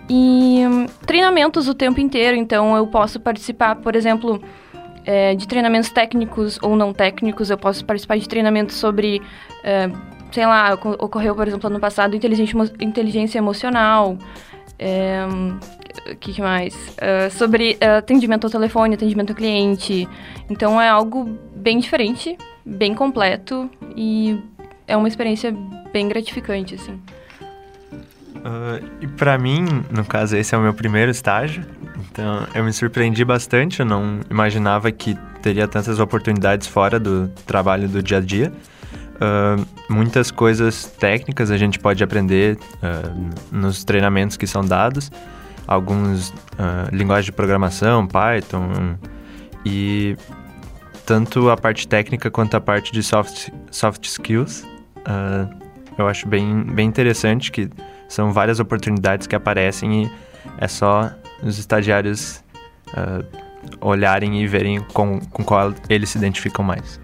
E 0.08 0.64
um, 0.64 0.86
treinamentos 1.04 1.66
o 1.68 1.74
tempo 1.74 2.00
inteiro, 2.00 2.36
então 2.36 2.76
eu 2.76 2.86
posso 2.86 3.18
participar, 3.18 3.76
por 3.76 3.96
exemplo, 3.96 4.40
é, 5.06 5.34
de 5.34 5.46
treinamentos 5.46 5.88
técnicos 5.90 6.58
ou 6.60 6.74
não 6.74 6.92
técnicos, 6.92 7.48
eu 7.48 7.56
posso 7.56 7.84
participar 7.84 8.18
de 8.18 8.28
treinamentos 8.28 8.74
sobre, 8.74 9.22
é, 9.62 9.88
sei 10.32 10.44
lá, 10.44 10.74
ocorreu, 10.74 11.34
por 11.34 11.46
exemplo, 11.46 11.68
ano 11.68 11.78
passado, 11.78 12.16
inteligência, 12.16 13.38
emocional, 13.38 14.18
é, 14.78 15.24
que, 16.20 16.40
mais? 16.40 16.74
Uh, 16.74 17.30
sobre 17.30 17.78
uh, 17.82 17.98
atendimento 17.98 18.44
ao 18.44 18.50
telefone, 18.50 18.94
atendimento 18.94 19.30
ao 19.30 19.36
cliente. 19.36 20.08
Então 20.50 20.80
é 20.80 20.88
algo 20.88 21.24
bem 21.54 21.78
diferente, 21.78 22.36
bem 22.64 22.94
completo 22.94 23.70
e 23.96 24.38
é 24.86 24.96
uma 24.96 25.08
experiência 25.08 25.54
bem 25.92 26.08
gratificante, 26.08 26.74
assim. 26.74 27.00
Uh, 28.46 28.86
e 29.00 29.08
para 29.08 29.36
mim, 29.36 29.64
no 29.90 30.04
caso, 30.04 30.36
esse 30.36 30.54
é 30.54 30.58
o 30.58 30.60
meu 30.60 30.72
primeiro 30.72 31.10
estágio. 31.10 31.64
Então, 32.08 32.46
eu 32.54 32.62
me 32.62 32.72
surpreendi 32.72 33.24
bastante. 33.24 33.80
Eu 33.80 33.86
não 33.86 34.20
imaginava 34.30 34.92
que 34.92 35.18
teria 35.42 35.66
tantas 35.66 35.98
oportunidades 35.98 36.68
fora 36.68 37.00
do 37.00 37.28
trabalho 37.44 37.88
do 37.88 38.00
dia 38.00 38.18
a 38.18 38.20
dia. 38.20 38.52
Uh, 39.16 39.66
muitas 39.92 40.30
coisas 40.30 40.84
técnicas 40.84 41.50
a 41.50 41.56
gente 41.56 41.78
pode 41.80 42.04
aprender 42.04 42.56
uh, 42.56 43.30
nos 43.50 43.82
treinamentos 43.82 44.36
que 44.36 44.46
são 44.46 44.64
dados. 44.64 45.10
Alguns 45.66 46.32
linguagens 46.92 47.26
de 47.26 47.32
programação, 47.32 48.06
Python. 48.06 48.96
E 49.64 50.16
tanto 51.04 51.50
a 51.50 51.56
parte 51.56 51.88
técnica 51.88 52.30
quanto 52.30 52.56
a 52.56 52.60
parte 52.60 52.92
de 52.92 53.02
soft, 53.02 53.48
soft 53.72 54.04
skills. 54.04 54.64
eu 55.98 56.06
acho 56.06 56.28
bem, 56.28 56.62
bem 56.62 56.86
interessante 56.86 57.50
que 57.50 57.68
são 58.08 58.32
várias 58.32 58.60
oportunidades 58.60 59.26
que 59.26 59.34
aparecem 59.34 60.04
e 60.04 60.10
é 60.58 60.68
só 60.68 61.10
os 61.42 61.58
estagiários 61.58 62.42
uh, 62.88 63.24
olharem 63.80 64.40
e 64.40 64.46
verem 64.46 64.80
com, 64.92 65.20
com 65.20 65.44
qual 65.44 65.74
eles 65.88 66.10
se 66.10 66.18
identificam 66.18 66.64
mais. 66.64 67.00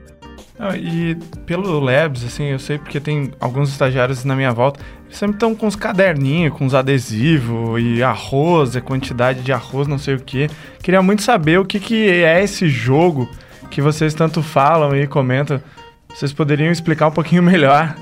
Ah, 0.58 0.76
E 0.76 1.16
pelo 1.44 1.80
Labs, 1.80 2.24
assim, 2.24 2.44
eu 2.44 2.58
sei 2.58 2.78
porque 2.78 3.00
tem 3.00 3.32
alguns 3.40 3.70
estagiários 3.70 4.24
na 4.24 4.36
minha 4.36 4.52
volta, 4.52 4.80
eles 5.06 5.16
sempre 5.16 5.34
estão 5.34 5.54
com 5.54 5.66
uns 5.66 5.74
caderninhos, 5.74 6.56
com 6.56 6.64
uns 6.64 6.74
adesivos 6.74 7.82
e 7.82 8.00
arroz, 8.02 8.76
a 8.76 8.80
quantidade 8.80 9.40
de 9.40 9.52
arroz, 9.52 9.88
não 9.88 9.98
sei 9.98 10.14
o 10.14 10.20
que. 10.20 10.48
Queria 10.80 11.02
muito 11.02 11.22
saber 11.22 11.58
o 11.58 11.64
que, 11.64 11.80
que 11.80 12.08
é 12.08 12.42
esse 12.42 12.68
jogo 12.68 13.28
que 13.70 13.82
vocês 13.82 14.14
tanto 14.14 14.42
falam 14.42 14.94
e 14.94 15.06
comentam. 15.06 15.60
Vocês 16.08 16.32
poderiam 16.32 16.70
explicar 16.70 17.08
um 17.08 17.12
pouquinho 17.12 17.42
melhor? 17.44 17.96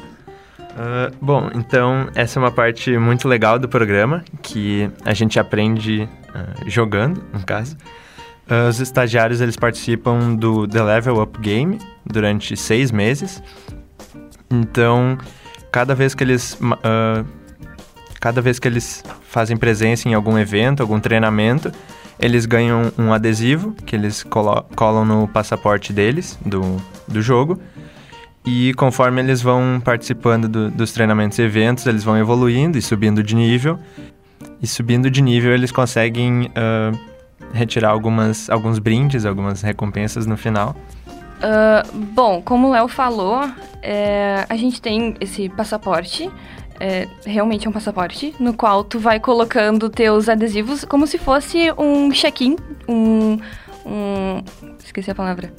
Ah, 0.77 1.11
bom, 1.21 1.51
então 1.55 2.09
essa 2.15 2.39
é 2.39 2.43
uma 2.43 2.51
parte 2.51 2.97
muito 2.97 3.29
legal 3.29 3.59
do 3.59 3.69
programa 3.69 4.25
que 4.43 4.89
a 5.05 5.13
gente 5.13 5.39
aprende 5.39 6.09
ah, 6.35 6.55
jogando, 6.67 7.23
no 7.33 7.45
caso. 7.45 7.77
Ah, 8.49 8.69
os 8.69 8.81
estagiários 8.81 9.41
eles 9.41 9.57
participam 9.57 10.35
do 10.35 10.67
The 10.67 10.83
Level 10.83 11.21
Up 11.23 11.39
Game 11.41 11.79
durante 12.05 12.57
seis 12.57 12.91
meses. 12.91 13.43
Então, 14.51 15.19
cada 15.71 15.95
vez 15.95 16.15
que 16.15 16.25
eles 16.25 16.59
cada 18.21 18.41
vez 18.43 18.59
que 18.59 18.69
eles 18.69 19.03
fazem 19.23 19.57
presença 19.57 20.09
em 20.09 20.13
algum 20.15 20.37
evento, 20.39 20.83
algum 20.83 21.01
treinamento, 21.01 21.73
eles 22.19 22.45
ganham 22.45 22.93
um 22.99 23.13
adesivo 23.15 23.73
que 23.87 23.97
eles 23.97 24.23
colo- 24.23 24.63
colam 24.77 25.05
no 25.07 25.27
passaporte 25.27 25.91
deles 25.93 26.39
do, 26.45 26.77
do 27.09 27.23
jogo. 27.23 27.59
E 28.45 28.73
conforme 28.75 29.21
eles 29.21 29.43
vão 29.43 29.81
participando 29.85 30.49
do- 30.49 30.71
dos 30.71 30.93
treinamentos 30.93 31.39
e 31.39 31.43
eventos, 31.43 31.87
eles 31.87 32.03
vão 32.03 32.17
evoluindo 32.17 32.79
e 32.79 32.83
subindo 32.83 33.23
de 33.23 33.35
nível. 33.37 33.79
E 34.63 34.67
subindo 34.67 35.11
de 35.11 35.21
nível, 35.23 35.53
eles 35.53 35.71
conseguem 35.71 36.51
ah, 36.55 36.93
retirar 37.53 37.91
algumas, 37.91 38.49
alguns 38.49 38.79
brindes, 38.79 39.25
algumas 39.27 39.61
recompensas 39.63 40.27
no 40.27 40.37
final. 40.37 40.75
Ah, 41.43 41.83
bom, 41.93 42.41
como 42.43 42.69
o 42.69 42.71
Léo 42.71 42.89
falou, 42.89 43.49
é, 43.83 44.45
a 44.49 44.57
gente 44.57 44.81
tem 44.81 45.15
esse 45.21 45.49
passaporte. 45.51 46.31
é, 46.83 47.07
realmente 47.27 47.67
é 47.67 47.71
um 47.71 47.73
passaporte, 47.75 48.35
no 48.41 48.55
qual 48.55 48.83
tu 48.83 48.99
vai 48.99 49.21
colocando 49.21 49.91
teus 49.91 50.31
adesivos 50.31 50.83
como 50.83 51.07
se 51.07 51.19
fosse 51.19 51.71
um 51.77 52.11
check-in, 52.11 52.57
um, 52.89 53.39
um... 53.85 54.43
Esqueci 54.83 55.11
a 55.11 55.15
palavra. 55.15 55.53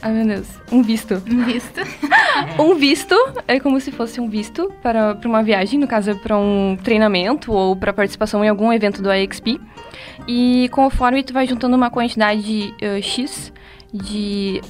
Ai, 0.00 0.12
meu 0.12 0.26
Deus. 0.26 0.48
Um 0.70 0.82
visto. 0.82 1.16
Visto. 1.20 1.80
Um 2.58 2.74
visto 2.76 3.14
é 3.48 3.58
como 3.58 3.80
se 3.80 3.90
fosse 3.90 4.20
um 4.20 4.28
visto 4.28 4.72
para, 4.80 5.14
para 5.14 5.28
uma 5.28 5.42
viagem, 5.42 5.78
no 5.78 5.88
caso, 5.88 6.14
para 6.16 6.36
um 6.36 6.76
treinamento 6.82 7.52
ou 7.52 7.74
para 7.74 7.92
participação 7.92 8.44
em 8.44 8.48
algum 8.48 8.72
evento 8.72 9.02
do 9.02 9.12
IXP. 9.12 9.60
E 10.26 10.68
conforme 10.70 11.22
tu 11.22 11.32
vai 11.32 11.46
juntando 11.46 11.76
uma 11.76 11.90
quantidade 11.90 12.74
eh, 12.80 13.00
X 13.00 13.52
de, 13.92 14.60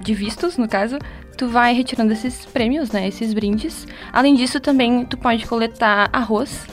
de 0.00 0.14
vistos, 0.14 0.56
no 0.56 0.68
caso, 0.68 0.98
tu 1.36 1.48
vai 1.48 1.74
retirando 1.74 2.12
esses 2.12 2.44
prêmios, 2.46 2.90
né? 2.90 3.08
Esses 3.08 3.32
brindes. 3.32 3.86
Além 4.12 4.34
disso, 4.34 4.60
também 4.60 5.04
tu 5.04 5.16
pode 5.16 5.46
coletar 5.46 6.08
arroz. 6.12 6.66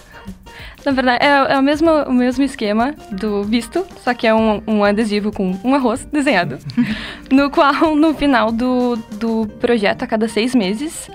Na 0.86 0.92
verdade, 0.92 1.24
é, 1.24 1.54
é 1.54 1.58
o, 1.58 1.64
mesmo, 1.64 1.92
o 2.04 2.14
mesmo 2.14 2.44
esquema 2.44 2.94
do 3.12 3.44
visto, 3.44 3.86
só 4.04 4.14
que 4.14 4.28
é 4.28 4.34
um, 4.34 4.62
um 4.68 4.84
adesivo 4.84 5.32
com 5.32 5.58
um 5.64 5.76
arroz 5.76 6.06
desenhado. 6.12 6.58
no 7.32 7.50
qual, 7.50 7.96
no 7.96 8.14
final 8.14 8.52
do, 8.52 8.96
do 9.14 9.48
projeto, 9.60 10.04
a 10.04 10.08
cada 10.08 10.28
seis 10.28 10.54
meses, 10.54 11.10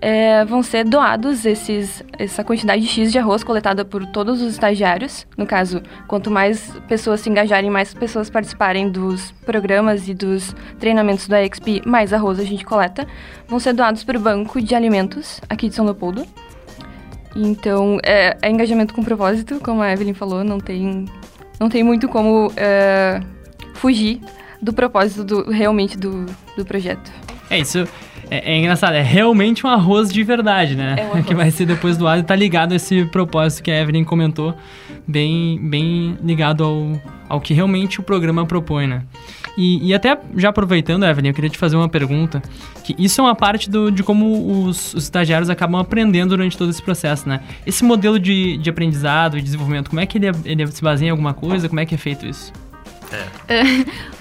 é, 0.00 0.44
vão 0.44 0.62
ser 0.62 0.84
doados 0.84 1.44
esses, 1.44 2.02
essa 2.18 2.42
quantidade 2.42 2.86
X 2.86 3.12
de 3.12 3.18
arroz 3.18 3.44
coletada 3.44 3.84
por 3.84 4.06
todos 4.06 4.40
os 4.40 4.52
estagiários. 4.52 5.26
No 5.36 5.46
caso, 5.46 5.82
quanto 6.08 6.30
mais 6.30 6.72
pessoas 6.88 7.20
se 7.20 7.28
engajarem, 7.28 7.70
mais 7.70 7.92
pessoas 7.92 8.30
participarem 8.30 8.88
dos 8.88 9.30
programas 9.44 10.08
e 10.08 10.14
dos 10.14 10.54
treinamentos 10.78 11.28
do 11.28 11.36
EXP, 11.36 11.82
mais 11.84 12.12
arroz 12.12 12.40
a 12.40 12.44
gente 12.44 12.64
coleta. 12.64 13.06
Vão 13.46 13.60
ser 13.60 13.74
doados 13.74 14.02
para 14.02 14.16
o 14.16 14.20
Banco 14.20 14.60
de 14.60 14.74
Alimentos 14.74 15.40
aqui 15.48 15.68
de 15.68 15.74
São 15.74 15.84
Leopoldo. 15.84 16.26
Então, 17.34 17.98
é, 18.02 18.36
é 18.42 18.50
engajamento 18.50 18.94
com 18.94 19.02
propósito, 19.02 19.60
como 19.62 19.82
a 19.82 19.92
Evelyn 19.92 20.14
falou, 20.14 20.42
não 20.42 20.58
tem, 20.58 21.04
não 21.58 21.68
tem 21.68 21.82
muito 21.82 22.08
como 22.08 22.52
é, 22.56 23.20
fugir 23.74 24.20
do 24.60 24.72
propósito 24.72 25.24
do, 25.24 25.50
realmente 25.50 25.96
do, 25.96 26.26
do 26.56 26.64
projeto. 26.64 27.10
É 27.48 27.58
isso. 27.58 27.86
É, 28.30 28.52
é 28.52 28.58
engraçado, 28.58 28.94
é 28.94 29.02
realmente 29.02 29.66
um 29.66 29.70
arroz 29.70 30.12
de 30.12 30.22
verdade, 30.22 30.76
né? 30.76 30.96
É 30.98 31.04
um 31.04 31.12
arroz. 31.12 31.26
que 31.26 31.34
vai 31.34 31.50
ser 31.50 31.66
depois 31.66 31.96
doado 31.96 32.20
e 32.20 32.24
tá 32.24 32.36
ligado 32.36 32.72
a 32.72 32.76
esse 32.76 33.04
propósito 33.06 33.64
que 33.64 33.70
a 33.70 33.80
Evelyn 33.80 34.04
comentou, 34.04 34.54
bem, 35.06 35.58
bem 35.60 36.16
ligado 36.22 36.62
ao, 36.62 37.00
ao 37.30 37.40
que 37.40 37.54
realmente 37.54 38.00
o 38.00 38.02
programa 38.02 38.44
propõe, 38.44 38.86
né? 38.86 39.02
E, 39.56 39.88
e 39.88 39.94
até 39.94 40.18
já 40.36 40.50
aproveitando, 40.50 41.04
Evelyn, 41.06 41.28
eu 41.30 41.34
queria 41.34 41.48
te 41.50 41.56
fazer 41.58 41.76
uma 41.76 41.88
pergunta, 41.88 42.42
que 42.84 42.94
isso 42.98 43.20
é 43.20 43.24
uma 43.24 43.34
parte 43.34 43.70
do, 43.70 43.90
de 43.90 44.02
como 44.02 44.64
os, 44.66 44.92
os 44.94 45.04
estagiários 45.04 45.48
acabam 45.48 45.80
aprendendo 45.80 46.30
durante 46.30 46.56
todo 46.58 46.70
esse 46.70 46.82
processo, 46.82 47.28
né? 47.28 47.40
Esse 47.66 47.84
modelo 47.84 48.18
de, 48.18 48.56
de 48.58 48.68
aprendizado 48.68 49.38
e 49.38 49.42
desenvolvimento, 49.42 49.88
como 49.90 50.00
é 50.00 50.06
que 50.06 50.18
ele, 50.18 50.26
é- 50.28 50.32
ele 50.44 50.66
se 50.68 50.82
baseia 50.82 51.08
em 51.08 51.10
alguma 51.10 51.32
coisa? 51.34 51.68
Como 51.68 51.80
é 51.80 51.86
que 51.86 51.94
é 51.94 51.98
feito 51.98 52.26
isso? 52.26 52.52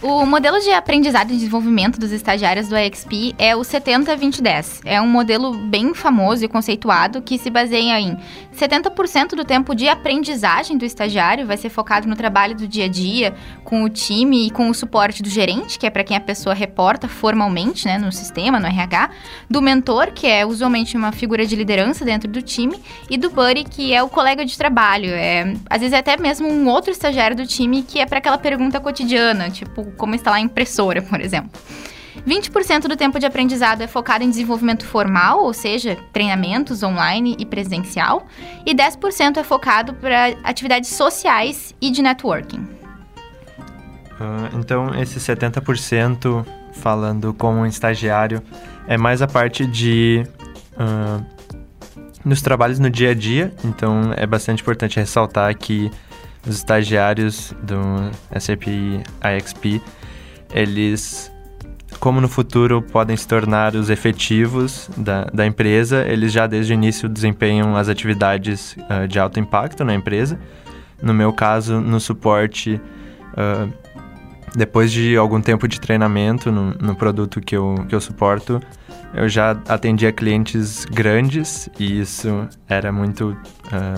O 0.01 0.25
modelo 0.25 0.60
de 0.60 0.72
aprendizado 0.72 1.31
e 1.31 1.36
desenvolvimento 1.36 2.00
dos 2.00 2.13
estagiários 2.13 2.69
do 2.69 2.77
EXP 2.77 3.36
é 3.38 3.53
o 3.53 3.60
70-20-10. 3.60 4.79
É 4.86 5.01
um 5.01 5.08
modelo 5.08 5.51
bem 5.53 5.93
famoso 5.93 6.46
e 6.46 6.48
conceituado 6.48 7.22
que 7.22 7.38
se 7.38 7.50
baseia 7.50 8.00
em 8.00 8.17
70% 8.55 9.36
do 9.36 9.43
tempo 9.43 9.75
de 9.75 9.89
aprendizagem 9.89 10.77
do 10.77 10.86
estagiário 10.86 11.46
vai 11.46 11.58
ser 11.58 11.69
focado 11.69 12.08
no 12.08 12.15
trabalho 12.15 12.55
do 12.55 12.67
dia 12.67 12.86
a 12.86 12.88
dia, 12.88 13.34
com 13.63 13.84
o 13.84 13.89
time 13.89 14.48
e 14.48 14.51
com 14.51 14.69
o 14.69 14.74
suporte 14.74 15.22
do 15.22 15.29
gerente, 15.29 15.77
que 15.77 15.86
é 15.86 15.89
para 15.89 16.03
quem 16.03 16.15
a 16.15 16.22
pessoa 16.22 16.55
reporta 16.55 17.08
formalmente 17.08 17.86
né, 17.86 17.98
no 17.98 18.12
sistema, 18.12 18.60
no 18.60 18.67
RH, 18.67 19.10
do 19.50 19.62
mentor, 19.62 20.12
que 20.12 20.27
é 20.27 20.46
usualmente 20.46 20.96
uma 20.96 21.12
figura 21.12 21.46
de 21.46 21.55
liderança 21.55 22.05
dentro 22.05 22.29
do 22.29 22.41
time, 22.41 22.81
e 23.10 23.17
do 23.17 23.29
buddy, 23.29 23.63
que 23.65 23.93
é 23.93 24.01
o 24.01 24.10
colega 24.10 24.46
de 24.46 24.58
trabalho. 24.58 25.10
É, 25.12 25.53
às 25.69 25.81
vezes 25.81 25.93
é 25.93 25.98
até 25.98 26.15
mesmo 26.17 26.48
um 26.48 26.67
outro 26.69 26.91
estagiário 26.91 27.36
do 27.36 27.46
time 27.46 27.84
que 27.84 28.00
é 28.00 28.05
para 28.05 28.19
aquela 28.19 28.38
pergunta 28.38 28.78
cotidiana, 28.79 29.50
tipo 29.50 29.91
como 29.91 30.15
instalar 30.15 30.39
impressora, 30.39 31.01
por 31.01 31.19
exemplo. 31.21 31.51
20% 32.27 32.88
do 32.88 32.95
tempo 32.95 33.19
de 33.19 33.25
aprendizado 33.25 33.81
é 33.81 33.88
focado 33.88 34.24
em 34.24 34.29
desenvolvimento 34.29 34.86
formal, 34.86 35.43
ou 35.43 35.53
seja, 35.53 35.98
treinamentos 36.12 36.83
online 36.83 37.36
e 37.39 37.45
presencial, 37.45 38.27
e 38.65 38.75
10% 38.75 39.38
é 39.38 39.43
focado 39.43 39.93
para 39.93 40.36
atividades 40.43 40.89
sociais 40.89 41.74
e 41.81 41.89
de 41.89 42.01
networking. 42.01 42.67
Ah, 44.19 44.50
então, 44.53 44.93
esse 45.01 45.19
70% 45.19 46.45
falando 46.74 47.33
como 47.33 47.65
estagiário 47.65 48.41
é 48.88 48.98
mais 48.98 49.21
a 49.21 49.27
parte 49.27 49.65
de. 49.65 50.25
ah, 50.77 51.21
nos 52.24 52.41
trabalhos 52.41 52.79
no 52.79 52.89
dia 52.89 53.12
a 53.12 53.13
dia. 53.13 53.53
Então, 53.63 54.13
é 54.15 54.27
bastante 54.27 54.62
importante 54.62 55.00
ressaltar 55.00 55.57
que 55.57 55.89
os 56.48 56.55
estagiários 56.55 57.53
do 57.62 57.77
SAP 58.39 58.67
IXP, 58.67 59.81
eles, 60.53 61.31
como 62.00 62.19
no 62.19 62.27
futuro 62.27 62.81
podem 62.81 63.15
se 63.15 63.27
tornar 63.27 63.75
os 63.75 63.89
efetivos 63.89 64.89
da, 64.98 65.25
da 65.25 65.46
empresa, 65.46 66.05
eles 66.08 66.31
já 66.31 66.48
desde 66.48 66.74
o 66.74 66.75
início 66.75 67.10
desempenham 67.10 67.75
as 67.75 67.89
atividades 67.89 68.75
ah, 68.89 69.05
de 69.05 69.19
alto 69.19 69.39
impacto 69.39 69.84
na 69.84 69.93
empresa. 69.93 70.39
No 71.01 71.13
meu 71.13 71.31
caso, 71.31 71.79
no 71.79 72.00
suporte. 72.00 72.79
ah, 73.38 73.67
depois 74.55 74.91
de 74.91 75.15
algum 75.15 75.39
tempo 75.39 75.67
de 75.67 75.79
treinamento 75.79 76.51
no, 76.51 76.72
no 76.74 76.96
produto 76.96 77.39
que 77.39 77.55
eu, 77.55 77.86
que 77.88 77.93
eu 77.93 78.01
suporto, 78.01 78.60
eu 79.13 79.27
já 79.27 79.51
atendia 79.67 80.12
clientes 80.12 80.86
grandes 80.86 81.69
e 81.79 82.00
isso 82.00 82.48
era 82.67 82.91
muito. 82.91 83.38
ah, 83.72 83.96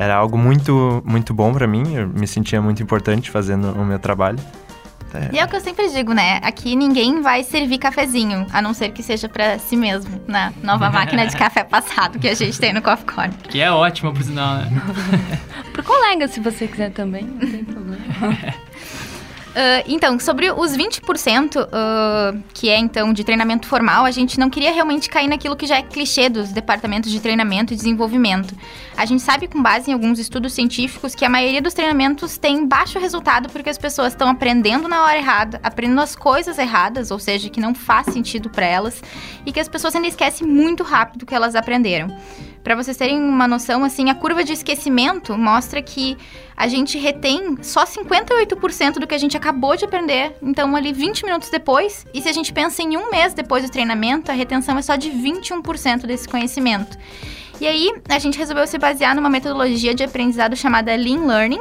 era 0.00 0.16
algo 0.16 0.38
muito, 0.38 1.02
muito 1.04 1.34
bom 1.34 1.52
para 1.52 1.66
mim, 1.66 1.94
eu 1.94 2.08
me 2.08 2.26
sentia 2.26 2.60
muito 2.62 2.82
importante 2.82 3.30
fazendo 3.30 3.70
o 3.72 3.84
meu 3.84 3.98
trabalho. 3.98 4.38
E 5.30 5.38
é 5.38 5.44
o 5.44 5.48
que 5.48 5.56
eu 5.56 5.60
sempre 5.60 5.90
digo, 5.90 6.14
né? 6.14 6.40
Aqui 6.42 6.74
ninguém 6.74 7.20
vai 7.20 7.42
servir 7.42 7.76
cafezinho, 7.76 8.46
a 8.50 8.62
não 8.62 8.72
ser 8.72 8.92
que 8.92 9.02
seja 9.02 9.28
para 9.28 9.58
si 9.58 9.76
mesmo, 9.76 10.22
na 10.26 10.54
nova 10.62 10.88
máquina 10.90 11.26
de 11.26 11.36
café 11.36 11.64
passado 11.64 12.18
que 12.18 12.28
a 12.28 12.34
gente 12.34 12.58
tem 12.58 12.72
no 12.72 12.80
Coffee 12.80 13.04
Corner. 13.04 13.36
Que 13.42 13.60
é 13.60 13.70
ótimo, 13.70 14.10
por 14.14 14.22
sinal, 14.22 14.54
né? 14.56 14.70
Pro 15.74 15.82
colega, 15.82 16.28
se 16.28 16.40
você 16.40 16.66
quiser 16.66 16.92
também, 16.92 17.24
não 17.24 17.40
tem 17.40 17.64
problema. 17.66 18.54
Ah, 19.54 19.82
então, 19.86 20.18
sobre 20.18 20.50
os 20.50 20.76
20%, 20.76 21.68
ah, 21.72 22.34
que 22.54 22.68
é 22.68 22.78
então 22.78 23.12
de 23.12 23.24
treinamento 23.24 23.66
formal, 23.66 24.04
a 24.04 24.10
gente 24.10 24.38
não 24.38 24.48
queria 24.48 24.72
realmente 24.72 25.08
cair 25.08 25.28
naquilo 25.28 25.56
que 25.56 25.66
já 25.66 25.76
é 25.78 25.82
clichê 25.82 26.28
dos 26.28 26.50
departamentos 26.50 27.10
de 27.10 27.20
treinamento 27.20 27.72
e 27.72 27.76
desenvolvimento. 27.76 28.54
A 28.96 29.04
gente 29.04 29.22
sabe, 29.22 29.48
com 29.48 29.62
base 29.62 29.90
em 29.90 29.94
alguns 29.94 30.18
estudos 30.18 30.52
científicos, 30.52 31.14
que 31.14 31.24
a 31.24 31.28
maioria 31.28 31.62
dos 31.62 31.74
treinamentos 31.74 32.38
tem 32.38 32.66
baixo 32.66 32.98
resultado 32.98 33.48
porque 33.48 33.70
as 33.70 33.78
pessoas 33.78 34.12
estão 34.12 34.28
aprendendo 34.28 34.88
na 34.88 35.02
hora 35.04 35.16
errada, 35.16 35.60
aprendendo 35.62 36.00
as 36.00 36.14
coisas 36.14 36.58
erradas, 36.58 37.10
ou 37.10 37.18
seja, 37.18 37.48
que 37.48 37.60
não 37.60 37.74
faz 37.74 38.06
sentido 38.06 38.50
para 38.50 38.66
elas, 38.66 39.02
e 39.44 39.52
que 39.52 39.60
as 39.60 39.68
pessoas 39.68 39.94
ainda 39.94 40.08
esquecem 40.08 40.46
muito 40.46 40.82
rápido 40.82 41.22
o 41.22 41.26
que 41.26 41.34
elas 41.34 41.54
aprenderam. 41.54 42.14
Para 42.62 42.74
vocês 42.74 42.96
terem 42.96 43.18
uma 43.18 43.48
noção, 43.48 43.82
assim, 43.84 44.10
a 44.10 44.14
curva 44.14 44.44
de 44.44 44.52
esquecimento 44.52 45.36
mostra 45.36 45.80
que 45.80 46.16
a 46.54 46.68
gente 46.68 46.98
retém 46.98 47.56
só 47.62 47.84
58% 47.84 48.98
do 48.98 49.06
que 49.06 49.14
a 49.14 49.18
gente 49.18 49.36
acabou 49.36 49.76
de 49.76 49.86
aprender, 49.86 50.36
então 50.42 50.76
ali 50.76 50.92
20 50.92 51.24
minutos 51.24 51.48
depois. 51.48 52.06
E 52.12 52.20
se 52.20 52.28
a 52.28 52.32
gente 52.32 52.52
pensa 52.52 52.82
em 52.82 52.98
um 52.98 53.10
mês 53.10 53.32
depois 53.32 53.64
do 53.64 53.70
treinamento, 53.70 54.30
a 54.30 54.34
retenção 54.34 54.76
é 54.76 54.82
só 54.82 54.94
de 54.96 55.10
21% 55.10 56.06
desse 56.06 56.28
conhecimento. 56.28 56.98
E 57.60 57.66
aí, 57.66 57.92
a 58.08 58.18
gente 58.18 58.38
resolveu 58.38 58.66
se 58.66 58.78
basear 58.78 59.14
numa 59.14 59.28
metodologia 59.28 59.94
de 59.94 60.02
aprendizado 60.02 60.56
chamada 60.56 60.94
Lean 60.96 61.26
Learning, 61.26 61.60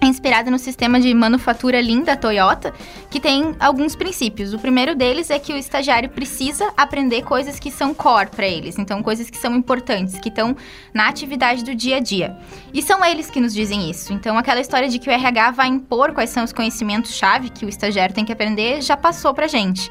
é 0.00 0.06
inspirada 0.06 0.50
no 0.50 0.58
sistema 0.58 1.00
de 1.00 1.12
manufatura 1.12 1.80
Lean 1.80 2.02
da 2.02 2.16
Toyota, 2.16 2.72
que 3.10 3.18
tem 3.18 3.56
alguns 3.58 3.96
princípios. 3.96 4.54
O 4.54 4.58
primeiro 4.58 4.94
deles 4.94 5.30
é 5.30 5.38
que 5.38 5.52
o 5.52 5.56
estagiário 5.56 6.08
precisa 6.08 6.72
aprender 6.76 7.22
coisas 7.22 7.58
que 7.58 7.70
são 7.70 7.92
core 7.92 8.30
para 8.30 8.46
eles, 8.46 8.78
então 8.78 9.02
coisas 9.02 9.28
que 9.28 9.36
são 9.36 9.56
importantes, 9.56 10.18
que 10.18 10.28
estão 10.28 10.56
na 10.94 11.08
atividade 11.08 11.64
do 11.64 11.74
dia 11.74 11.96
a 11.96 12.00
dia. 12.00 12.36
E 12.72 12.82
são 12.82 13.04
eles 13.04 13.28
que 13.28 13.40
nos 13.40 13.52
dizem 13.52 13.90
isso. 13.90 14.12
Então 14.12 14.38
aquela 14.38 14.60
história 14.60 14.88
de 14.88 14.98
que 14.98 15.08
o 15.08 15.12
RH 15.12 15.50
vai 15.52 15.68
impor 15.68 16.12
quais 16.12 16.30
são 16.30 16.44
os 16.44 16.52
conhecimentos-chave 16.52 17.50
que 17.50 17.66
o 17.66 17.68
estagiário 17.68 18.14
tem 18.14 18.24
que 18.24 18.32
aprender 18.32 18.80
já 18.82 18.96
passou 18.96 19.34
pra 19.34 19.48
gente. 19.48 19.90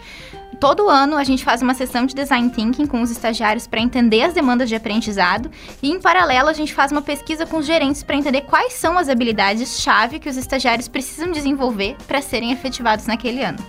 Todo 0.60 0.90
ano 0.90 1.16
a 1.18 1.24
gente 1.24 1.46
faz 1.46 1.62
uma 1.62 1.76
sessão 1.76 2.06
de 2.06 2.16
design 2.16 2.50
thinking 2.50 2.88
com 2.88 3.02
os 3.02 3.12
estagiários 3.12 3.68
para 3.68 3.80
entender 3.80 4.24
as 4.24 4.34
demandas 4.34 4.68
de 4.68 4.76
aprendizado 4.76 5.52
e 5.84 5.92
em 5.92 6.02
paralelo 6.02 6.50
a 6.50 6.54
gente 6.54 6.74
faz 6.74 6.92
uma 6.92 7.02
pesquisa 7.02 7.46
com 7.46 7.58
os 7.58 7.66
gerentes 7.66 8.02
para 8.02 8.16
entender 8.16 8.42
quais 8.42 8.74
são 8.74 8.98
as 8.98 9.08
habilidades-chave 9.08 10.18
que 10.18 10.28
os 10.28 10.36
estagiários 10.36 10.88
precisam 10.88 11.32
desenvolver 11.32 11.96
para 12.08 12.22
serem 12.22 12.52
efetivados 12.52 13.06
naquele 13.06 13.44
ano. 13.44 13.60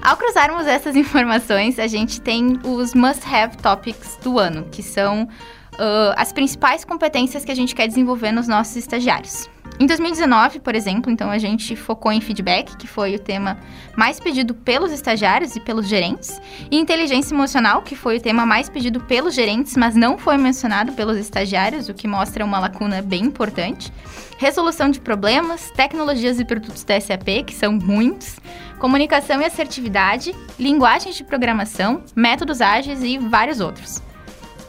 Ao 0.00 0.16
cruzarmos 0.16 0.66
essas 0.66 0.96
informações, 0.96 1.78
a 1.78 1.86
gente 1.86 2.18
tem 2.20 2.58
os 2.64 2.94
must-have 2.94 3.58
topics 3.58 4.16
do 4.22 4.38
ano, 4.38 4.66
que 4.70 4.82
são 4.82 5.24
uh, 5.24 6.14
as 6.16 6.32
principais 6.32 6.82
competências 6.82 7.44
que 7.44 7.52
a 7.52 7.56
gente 7.56 7.74
quer 7.74 7.88
desenvolver 7.88 8.32
nos 8.32 8.48
nossos 8.48 8.76
estagiários. 8.76 9.50
Em 9.78 9.84
2019, 9.84 10.60
por 10.60 10.74
exemplo, 10.74 11.12
então 11.12 11.30
a 11.30 11.36
gente 11.36 11.76
focou 11.76 12.10
em 12.10 12.20
feedback, 12.20 12.74
que 12.78 12.86
foi 12.86 13.14
o 13.14 13.18
tema 13.18 13.58
mais 13.94 14.18
pedido 14.18 14.54
pelos 14.54 14.90
estagiários 14.90 15.54
e 15.54 15.60
pelos 15.60 15.86
gerentes, 15.86 16.40
e 16.70 16.78
inteligência 16.78 17.34
emocional, 17.34 17.82
que 17.82 17.94
foi 17.94 18.16
o 18.16 18.20
tema 18.20 18.46
mais 18.46 18.70
pedido 18.70 19.00
pelos 19.00 19.34
gerentes, 19.34 19.76
mas 19.76 19.94
não 19.94 20.16
foi 20.16 20.38
mencionado 20.38 20.92
pelos 20.92 21.18
estagiários, 21.18 21.90
o 21.90 21.94
que 21.94 22.08
mostra 22.08 22.42
uma 22.42 22.58
lacuna 22.58 23.02
bem 23.02 23.24
importante. 23.24 23.92
Resolução 24.38 24.88
de 24.88 24.98
problemas, 24.98 25.70
tecnologias 25.72 26.40
e 26.40 26.44
produtos 26.44 26.82
da 26.82 26.98
SAP, 26.98 27.44
que 27.46 27.54
são 27.54 27.72
muitos, 27.72 28.36
comunicação 28.78 29.42
e 29.42 29.44
assertividade, 29.44 30.34
linguagens 30.58 31.16
de 31.16 31.24
programação, 31.24 32.02
métodos 32.14 32.62
ágeis 32.62 33.02
e 33.02 33.18
vários 33.18 33.60
outros. 33.60 34.02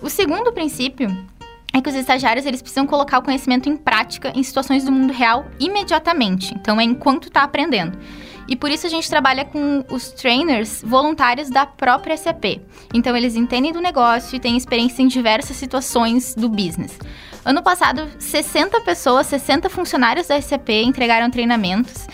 O 0.01 0.09
segundo 0.09 0.51
princípio 0.51 1.09
é 1.73 1.81
que 1.81 1.89
os 1.89 1.95
estagiários 1.95 2.45
eles 2.45 2.61
precisam 2.61 2.87
colocar 2.87 3.19
o 3.19 3.21
conhecimento 3.21 3.69
em 3.69 3.75
prática 3.75 4.31
em 4.35 4.43
situações 4.43 4.83
do 4.83 4.91
mundo 4.91 5.13
real 5.13 5.45
imediatamente. 5.59 6.53
Então 6.53 6.79
é 6.79 6.83
enquanto 6.83 7.27
está 7.27 7.43
aprendendo. 7.43 7.97
E 8.47 8.55
por 8.55 8.71
isso 8.71 8.87
a 8.87 8.89
gente 8.89 9.09
trabalha 9.09 9.43
com 9.43 9.83
os 9.89 10.09
trainers 10.11 10.81
voluntários 10.81 11.49
da 11.49 11.65
própria 11.65 12.15
SAP. 12.15 12.61
Então 12.93 13.15
eles 13.15 13.35
entendem 13.35 13.73
do 13.73 13.81
negócio 13.81 14.35
e 14.35 14.39
têm 14.39 14.55
experiência 14.55 15.01
em 15.01 15.07
diversas 15.07 15.57
situações 15.57 16.33
do 16.33 16.47
business. 16.47 16.97
Ano 17.43 17.61
passado, 17.61 18.07
60 18.17 18.81
pessoas, 18.81 19.27
60 19.27 19.69
funcionários 19.69 20.27
da 20.27 20.41
SAP 20.41 20.69
entregaram 20.69 21.29
treinamentos 21.29 22.07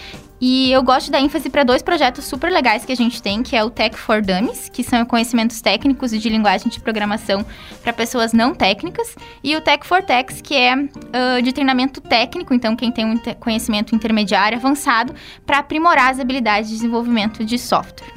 e 0.45 0.73
eu 0.73 0.83
gosto 0.83 1.05
de 1.05 1.11
dar 1.11 1.21
ênfase 1.21 1.49
para 1.49 1.63
dois 1.63 1.81
projetos 1.81 2.25
super 2.25 2.51
legais 2.51 2.83
que 2.83 2.91
a 2.91 2.95
gente 2.97 3.21
tem, 3.21 3.41
que 3.41 3.55
é 3.55 3.63
o 3.63 3.69
Tech 3.69 3.95
for 3.95 4.21
Dummies, 4.21 4.67
que 4.67 4.83
são 4.83 5.05
conhecimentos 5.05 5.61
técnicos 5.61 6.11
e 6.11 6.19
de 6.19 6.27
linguagem 6.27 6.67
de 6.67 6.81
programação 6.81 7.45
para 7.81 7.93
pessoas 7.93 8.33
não 8.33 8.53
técnicas, 8.53 9.15
e 9.41 9.55
o 9.55 9.61
Tech 9.61 9.87
for 9.87 10.03
Techs, 10.03 10.41
que 10.41 10.53
é 10.53 10.75
uh, 10.75 11.41
de 11.41 11.53
treinamento 11.53 12.01
técnico, 12.01 12.53
então 12.53 12.75
quem 12.75 12.91
tem 12.91 13.05
um 13.05 13.17
conhecimento 13.39 13.95
intermediário 13.95 14.57
avançado, 14.57 15.15
para 15.45 15.59
aprimorar 15.59 16.11
as 16.11 16.19
habilidades 16.19 16.69
de 16.69 16.75
desenvolvimento 16.75 17.45
de 17.45 17.57
software. 17.57 18.11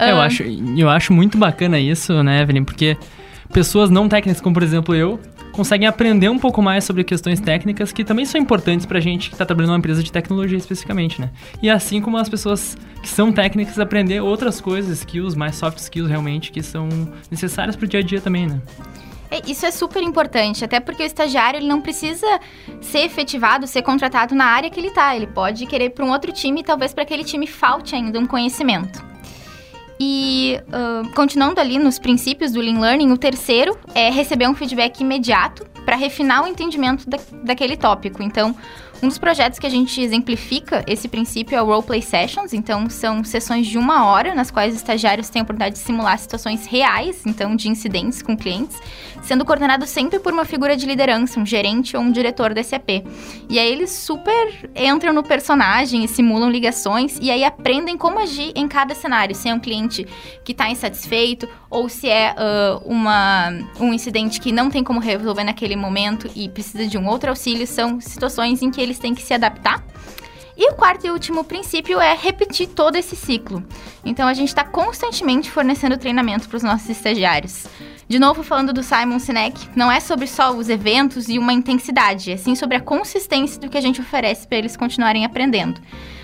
Uh... 0.00 0.02
Eu, 0.02 0.20
acho, 0.20 0.42
eu 0.42 0.90
acho 0.90 1.12
muito 1.12 1.38
bacana 1.38 1.78
isso, 1.78 2.24
né, 2.24 2.42
Evelyn, 2.42 2.64
porque 2.64 2.96
pessoas 3.52 3.88
não 3.88 4.08
técnicas, 4.08 4.40
como 4.42 4.52
por 4.52 4.64
exemplo 4.64 4.96
eu, 4.96 5.20
conseguem 5.58 5.88
aprender 5.88 6.28
um 6.28 6.38
pouco 6.38 6.62
mais 6.62 6.84
sobre 6.84 7.02
questões 7.02 7.40
técnicas 7.40 7.90
que 7.90 8.04
também 8.04 8.24
são 8.24 8.40
importantes 8.40 8.86
pra 8.86 9.00
gente 9.00 9.28
que 9.28 9.34
está 9.34 9.44
trabalhando 9.44 9.70
numa 9.70 9.78
empresa 9.80 10.04
de 10.04 10.12
tecnologia 10.12 10.56
especificamente, 10.56 11.20
né? 11.20 11.30
E 11.60 11.68
assim 11.68 12.00
como 12.00 12.16
as 12.16 12.28
pessoas 12.28 12.78
que 13.02 13.08
são 13.08 13.32
técnicas 13.32 13.76
aprender 13.76 14.20
outras 14.20 14.60
coisas, 14.60 14.98
skills, 14.98 15.34
mais 15.34 15.56
soft 15.56 15.78
skills 15.78 16.08
realmente, 16.08 16.52
que 16.52 16.62
são 16.62 16.88
necessárias 17.28 17.74
pro 17.74 17.88
dia 17.88 17.98
a 17.98 18.02
dia 18.04 18.20
também, 18.20 18.46
né? 18.46 18.62
É, 19.32 19.50
isso 19.50 19.66
é 19.66 19.72
super 19.72 20.00
importante, 20.00 20.64
até 20.64 20.78
porque 20.78 21.02
o 21.02 21.06
estagiário 21.06 21.58
ele 21.58 21.66
não 21.66 21.80
precisa 21.80 22.38
ser 22.80 23.00
efetivado, 23.00 23.66
ser 23.66 23.82
contratado 23.82 24.36
na 24.36 24.44
área 24.44 24.70
que 24.70 24.78
ele 24.78 24.88
está. 24.88 25.16
Ele 25.16 25.26
pode 25.26 25.66
querer 25.66 25.90
para 25.90 26.04
um 26.04 26.12
outro 26.12 26.30
time 26.30 26.62
talvez 26.62 26.94
para 26.94 27.02
aquele 27.02 27.24
time 27.24 27.48
falte 27.48 27.96
ainda 27.96 28.16
um 28.16 28.26
conhecimento. 28.26 29.04
E 30.00 30.60
uh, 30.68 31.08
continuando 31.14 31.60
ali 31.60 31.78
nos 31.78 31.98
princípios 31.98 32.52
do 32.52 32.60
Lean 32.60 32.78
Learning, 32.78 33.10
o 33.10 33.18
terceiro 33.18 33.76
é 33.94 34.10
receber 34.10 34.48
um 34.48 34.54
feedback 34.54 35.00
imediato 35.00 35.66
para 35.84 35.96
refinar 35.96 36.44
o 36.44 36.46
entendimento 36.46 37.08
da, 37.08 37.18
daquele 37.42 37.76
tópico. 37.76 38.22
Então, 38.22 38.54
um 39.02 39.08
dos 39.08 39.18
projetos 39.18 39.58
que 39.58 39.66
a 39.66 39.70
gente 39.70 40.00
exemplifica 40.00 40.84
esse 40.86 41.08
princípio 41.08 41.56
é 41.56 41.62
o 41.62 41.66
Roleplay 41.66 42.02
Sessions, 42.02 42.52
então 42.52 42.90
são 42.90 43.22
sessões 43.22 43.66
de 43.66 43.78
uma 43.78 44.04
hora 44.06 44.34
nas 44.34 44.50
quais 44.50 44.74
os 44.74 44.80
estagiários 44.80 45.28
têm 45.28 45.40
a 45.40 45.42
oportunidade 45.44 45.76
de 45.76 45.80
simular 45.80 46.18
situações 46.18 46.66
reais, 46.66 47.22
então 47.24 47.54
de 47.54 47.68
incidentes 47.68 48.22
com 48.22 48.36
clientes, 48.36 48.76
sendo 49.22 49.44
coordenado 49.44 49.86
sempre 49.86 50.18
por 50.18 50.32
uma 50.32 50.44
figura 50.44 50.76
de 50.76 50.86
liderança, 50.86 51.38
um 51.38 51.46
gerente 51.46 51.96
ou 51.96 52.02
um 52.02 52.10
diretor 52.10 52.54
da 52.54 52.62
SAP. 52.62 53.04
E 53.48 53.58
aí 53.58 53.70
eles 53.70 53.90
super 53.90 54.70
entram 54.74 55.12
no 55.12 55.22
personagem 55.22 56.04
e 56.04 56.08
simulam 56.08 56.50
ligações 56.50 57.18
e 57.20 57.30
aí 57.30 57.44
aprendem 57.44 57.96
como 57.96 58.18
agir 58.18 58.52
em 58.54 58.66
cada 58.68 58.94
cenário, 58.94 59.34
se 59.34 59.48
é 59.48 59.54
um 59.54 59.60
cliente 59.60 60.06
que 60.44 60.52
está 60.52 60.70
insatisfeito 60.70 61.48
ou 61.70 61.88
se 61.88 62.08
é 62.08 62.34
uh, 62.34 62.88
uma, 62.88 63.50
um 63.78 63.92
incidente 63.92 64.40
que 64.40 64.52
não 64.52 64.70
tem 64.70 64.82
como 64.82 65.00
resolver 65.00 65.44
naquele 65.44 65.76
momento 65.76 66.30
e 66.34 66.48
precisa 66.48 66.86
de 66.86 66.96
um 66.96 67.06
outro 67.06 67.30
auxílio, 67.30 67.66
são 67.66 68.00
situações 68.00 68.62
em 68.62 68.70
que 68.70 68.80
eles 68.80 68.98
têm 68.98 69.14
que 69.14 69.22
se 69.22 69.34
adaptar. 69.34 69.84
E 70.58 70.70
o 70.70 70.74
quarto 70.74 71.06
e 71.06 71.10
último 71.12 71.44
princípio 71.44 72.00
é 72.00 72.16
repetir 72.16 72.66
todo 72.66 72.96
esse 72.96 73.14
ciclo. 73.14 73.62
Então 74.04 74.26
a 74.26 74.34
gente 74.34 74.48
está 74.48 74.64
constantemente 74.64 75.48
fornecendo 75.52 75.96
treinamento 75.96 76.48
para 76.48 76.56
os 76.56 76.64
nossos 76.64 76.88
estagiários. 76.88 77.68
De 78.08 78.18
novo, 78.18 78.42
falando 78.42 78.72
do 78.72 78.82
Simon 78.82 79.20
Sinek, 79.20 79.68
não 79.76 79.92
é 79.92 80.00
sobre 80.00 80.26
só 80.26 80.50
os 80.50 80.68
eventos 80.68 81.28
e 81.28 81.38
uma 81.38 81.52
intensidade, 81.52 82.32
é 82.32 82.36
sim 82.36 82.56
sobre 82.56 82.76
a 82.76 82.80
consistência 82.80 83.60
do 83.60 83.68
que 83.68 83.78
a 83.78 83.80
gente 83.80 84.00
oferece 84.00 84.48
para 84.48 84.58
eles 84.58 84.76
continuarem 84.76 85.24
aprendendo. 85.24 85.80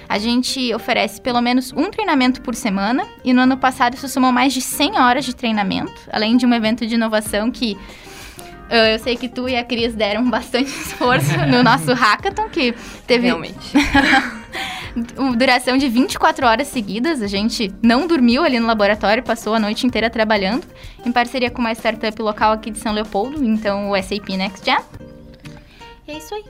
A 0.08 0.18
gente 0.18 0.74
oferece 0.74 1.20
pelo 1.20 1.40
menos 1.40 1.72
um 1.72 1.88
treinamento 1.88 2.42
por 2.42 2.56
semana 2.56 3.06
e 3.24 3.32
no 3.32 3.42
ano 3.42 3.56
passado 3.56 3.94
isso 3.94 4.08
somou 4.08 4.32
mais 4.32 4.52
de 4.52 4.60
100 4.60 4.98
horas 4.98 5.24
de 5.24 5.36
treinamento, 5.36 6.08
além 6.10 6.36
de 6.36 6.44
um 6.44 6.52
evento 6.52 6.84
de 6.84 6.96
inovação 6.96 7.52
que 7.52 7.78
eu 8.70 8.98
sei 8.98 9.16
que 9.16 9.28
tu 9.28 9.48
e 9.48 9.56
a 9.56 9.64
Cris 9.64 9.94
deram 9.94 10.28
bastante 10.28 10.70
esforço 10.70 11.36
no 11.48 11.62
nosso 11.62 11.92
hackathon, 11.92 12.48
que 12.48 12.74
teve. 13.06 13.26
Realmente. 13.26 13.58
duração 15.36 15.76
de 15.76 15.88
24 15.88 16.46
horas 16.46 16.68
seguidas. 16.68 17.20
A 17.20 17.26
gente 17.26 17.72
não 17.82 18.06
dormiu 18.06 18.44
ali 18.44 18.58
no 18.58 18.66
laboratório, 18.66 19.22
passou 19.22 19.54
a 19.54 19.58
noite 19.58 19.86
inteira 19.86 20.08
trabalhando, 20.08 20.64
em 21.04 21.12
parceria 21.12 21.50
com 21.50 21.60
uma 21.60 21.72
startup 21.72 22.20
local 22.22 22.52
aqui 22.52 22.70
de 22.70 22.78
São 22.78 22.92
Leopoldo, 22.92 23.44
então 23.44 23.90
o 23.90 24.02
SAP 24.02 24.30
Next 24.30 24.64
Gen. 24.64 24.78
E 26.06 26.12
é 26.12 26.18
isso 26.18 26.34
aí. 26.34 26.44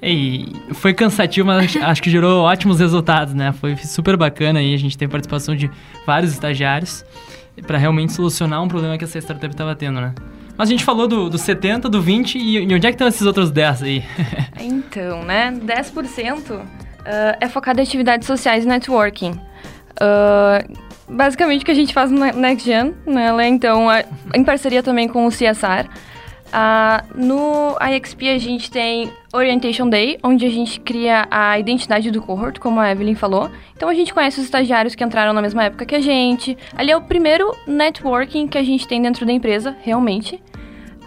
E 0.00 0.52
foi 0.74 0.94
cansativo, 0.94 1.46
mas 1.48 1.76
acho 1.76 2.02
que 2.02 2.10
gerou 2.10 2.44
ótimos 2.44 2.78
resultados, 2.78 3.34
né? 3.34 3.52
Foi 3.52 3.76
super 3.76 4.16
bacana 4.16 4.60
aí, 4.60 4.74
a 4.74 4.78
gente 4.78 4.96
tem 4.96 5.08
participação 5.08 5.56
de 5.56 5.70
vários 6.06 6.32
estagiários 6.32 7.04
para 7.66 7.78
realmente 7.78 8.12
solucionar 8.12 8.62
um 8.62 8.68
problema 8.68 8.96
que 8.96 9.04
essa 9.04 9.18
startup 9.18 9.52
estava 9.52 9.74
tendo, 9.74 10.00
né? 10.00 10.14
Mas 10.58 10.68
a 10.68 10.72
gente 10.72 10.84
falou 10.84 11.06
do, 11.06 11.30
do 11.30 11.38
70, 11.38 11.88
do 11.88 12.02
20 12.02 12.36
e, 12.36 12.58
e 12.58 12.74
onde 12.74 12.84
é 12.84 12.90
que 12.90 12.96
estão 12.96 13.06
esses 13.06 13.22
outros 13.22 13.48
10 13.52 13.82
aí? 13.84 14.04
então, 14.60 15.22
né? 15.22 15.52
10% 15.52 16.50
uh, 16.50 16.64
é 17.40 17.48
focado 17.48 17.78
em 17.78 17.84
atividades 17.84 18.26
sociais 18.26 18.64
e 18.64 18.66
networking. 18.66 19.30
Uh, 19.30 20.76
basicamente 21.08 21.62
o 21.62 21.64
que 21.64 21.70
a 21.70 21.74
gente 21.74 21.94
faz 21.94 22.10
no 22.10 22.18
Next 22.18 22.66
Gen, 22.66 22.92
né? 23.06 23.46
Então, 23.46 23.86
em 24.34 24.42
parceria 24.42 24.82
também 24.82 25.06
com 25.06 25.26
o 25.26 25.30
CSR. 25.30 25.88
Uh, 26.48 27.22
no 27.22 27.76
IXP 27.80 28.30
a 28.30 28.38
gente 28.38 28.70
tem 28.70 29.12
Orientation 29.32 29.88
Day, 29.88 30.18
onde 30.22 30.46
a 30.46 30.50
gente 30.50 30.80
cria 30.80 31.28
a 31.30 31.58
identidade 31.58 32.10
do 32.10 32.22
cohort, 32.22 32.58
como 32.58 32.80
a 32.80 32.90
Evelyn 32.90 33.14
falou. 33.14 33.50
Então 33.76 33.88
a 33.88 33.94
gente 33.94 34.14
conhece 34.14 34.38
os 34.40 34.46
estagiários 34.46 34.94
que 34.94 35.04
entraram 35.04 35.32
na 35.32 35.42
mesma 35.42 35.64
época 35.64 35.84
que 35.84 35.94
a 35.94 36.00
gente. 36.00 36.56
Ali 36.74 36.90
é 36.90 36.96
o 36.96 37.02
primeiro 37.02 37.54
networking 37.66 38.48
que 38.48 38.56
a 38.56 38.62
gente 38.62 38.88
tem 38.88 39.02
dentro 39.02 39.26
da 39.26 39.32
empresa, 39.32 39.76
realmente. 39.82 40.40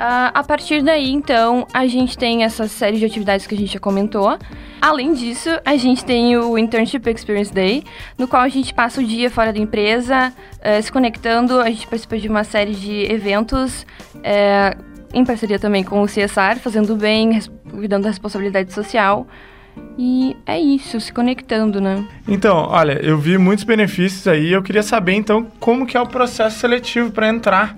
Uh, 0.02 0.34
a 0.34 0.44
partir 0.44 0.82
daí, 0.82 1.12
então, 1.12 1.68
a 1.72 1.86
gente 1.86 2.18
tem 2.18 2.44
essa 2.44 2.68
série 2.68 2.98
de 2.98 3.06
atividades 3.06 3.46
que 3.46 3.54
a 3.54 3.58
gente 3.58 3.74
já 3.74 3.80
comentou. 3.80 4.36
Além 4.82 5.14
disso, 5.14 5.50
a 5.64 5.78
gente 5.78 6.04
tem 6.04 6.36
o 6.38 6.58
Internship 6.58 7.08
Experience 7.08 7.54
Day, 7.54 7.84
no 8.18 8.28
qual 8.28 8.42
a 8.42 8.50
gente 8.50 8.74
passa 8.74 9.00
o 9.00 9.04
dia 9.04 9.30
fora 9.30 9.54
da 9.54 9.60
empresa, 9.60 10.34
uh, 10.58 10.82
se 10.82 10.92
conectando. 10.92 11.60
A 11.60 11.70
gente 11.70 11.86
participa 11.86 12.18
de 12.18 12.28
uma 12.28 12.44
série 12.44 12.74
de 12.74 13.12
eventos, 13.12 13.86
uh, 14.16 14.91
em 15.14 15.26
parceria 15.26 15.60
também 15.60 15.84
com 15.84 16.02
o 16.02 16.06
CSR, 16.06 16.60
fazendo 16.62 16.96
bem, 16.96 17.40
cuidando 17.70 18.04
da 18.04 18.10
responsabilidade 18.10 18.74
social. 18.74 19.28
E 19.98 20.36
é 20.46 20.60
isso, 20.60 21.00
se 21.00 21.14
conectando, 21.14 21.80
né? 21.80 22.06
Então, 22.28 22.68
olha, 22.70 22.94
eu 23.04 23.18
vi 23.18 23.38
muitos 23.38 23.64
benefícios 23.64 24.28
aí. 24.28 24.52
Eu 24.52 24.62
queria 24.62 24.84
saber, 24.84 25.14
então, 25.14 25.48
como 25.60 25.86
que 25.86 25.96
é 25.96 26.02
o 26.02 26.08
processo 26.08 26.60
seletivo 26.60 27.12
para 27.12 27.28
entrar. 27.28 27.78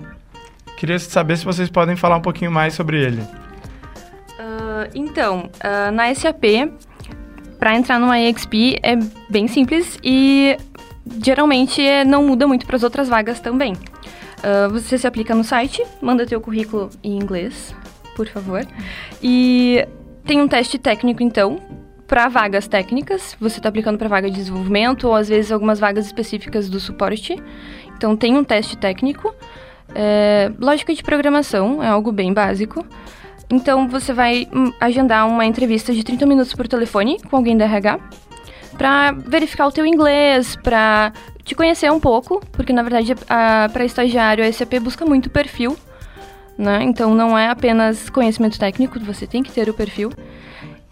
Queria 0.78 0.98
saber 1.00 1.38
se 1.38 1.46
vocês 1.46 1.69
podem 1.69 1.96
falar 1.96 2.17
um 2.17 2.22
pouquinho 2.22 2.52
mais 2.52 2.74
sobre 2.74 3.02
ele. 3.02 3.22
Ah, 4.39 4.88
então, 4.93 5.50
ah, 5.62 5.91
na 5.91 6.13
SAP, 6.13 6.43
para 7.60 7.76
entrar 7.76 8.00
numa 8.00 8.19
EXP 8.19 8.80
é 8.84 8.98
bem 9.30 9.48
simples 9.48 9.98
e 10.04 10.58
geralmente 11.24 11.82
não 12.06 12.26
muda 12.26 12.48
muito 12.48 12.65
para 12.65 12.76
as 12.76 12.84
outras 12.84 13.08
vagas 13.08 13.39
também. 13.39 13.74
Ah, 14.43 14.67
você 14.67 14.97
se 14.97 15.08
aplica 15.08 15.34
no 15.34 15.43
site, 15.43 15.82
manda 16.01 16.27
teu 16.27 16.41
currículo 16.41 16.89
em 17.01 17.17
inglês, 17.17 17.73
por 18.15 18.27
favor, 18.27 18.67
e 19.21 19.88
tem 20.25 20.41
um 20.41 20.47
teste 20.47 20.77
técnico 20.77 21.23
então 21.23 21.58
para 22.06 22.27
vagas 22.27 22.67
técnicas. 22.67 23.36
Você 23.39 23.58
está 23.60 23.69
aplicando 23.69 23.97
para 23.97 24.10
vaga 24.10 24.29
de 24.29 24.36
desenvolvimento 24.36 25.08
ou 25.08 25.15
às 25.15 25.29
vezes 25.29 25.51
algumas 25.51 25.79
vagas 25.79 26.06
específicas 26.06 26.69
do 26.69 26.79
suporte. 26.79 27.41
Então 27.97 28.15
tem 28.15 28.38
um 28.38 28.43
teste 28.43 28.77
técnico. 28.77 29.34
É, 29.95 30.51
lógica 30.60 30.93
de 30.93 31.01
programação 31.01 31.82
é 31.82 31.88
algo 31.88 32.12
bem 32.12 32.34
básico. 32.34 32.86
Então 33.49 33.88
você 33.88 34.13
vai 34.13 34.47
hum, 34.53 34.71
agendar 34.79 35.27
uma 35.27 35.45
entrevista 35.45 35.93
de 35.93 36.03
30 36.03 36.25
minutos 36.25 36.53
por 36.53 36.67
telefone 36.67 37.19
com 37.29 37.38
alguém 37.38 37.58
da 37.58 37.65
RH 37.65 37.99
para 38.77 39.12
verificar 39.12 39.67
o 39.67 39.71
teu 39.71 39.86
inglês, 39.86 40.55
para 40.55 41.13
te 41.43 41.55
conhecer 41.55 41.91
um 41.91 41.99
pouco, 41.99 42.41
porque 42.51 42.73
na 42.73 42.81
verdade 42.81 43.13
para 43.71 43.86
estagiário 43.86 44.43
a 44.43 44.51
SAP 44.51 44.79
busca 44.81 45.05
muito 45.05 45.29
perfil, 45.29 45.77
né? 46.57 46.83
Então 46.83 47.13
não 47.13 47.38
é 47.38 47.49
apenas 47.49 48.09
conhecimento 48.09 48.59
técnico, 48.59 48.99
você 48.99 49.27
tem 49.27 49.43
que 49.43 49.51
ter 49.51 49.69
o 49.69 49.73
perfil. 49.73 50.12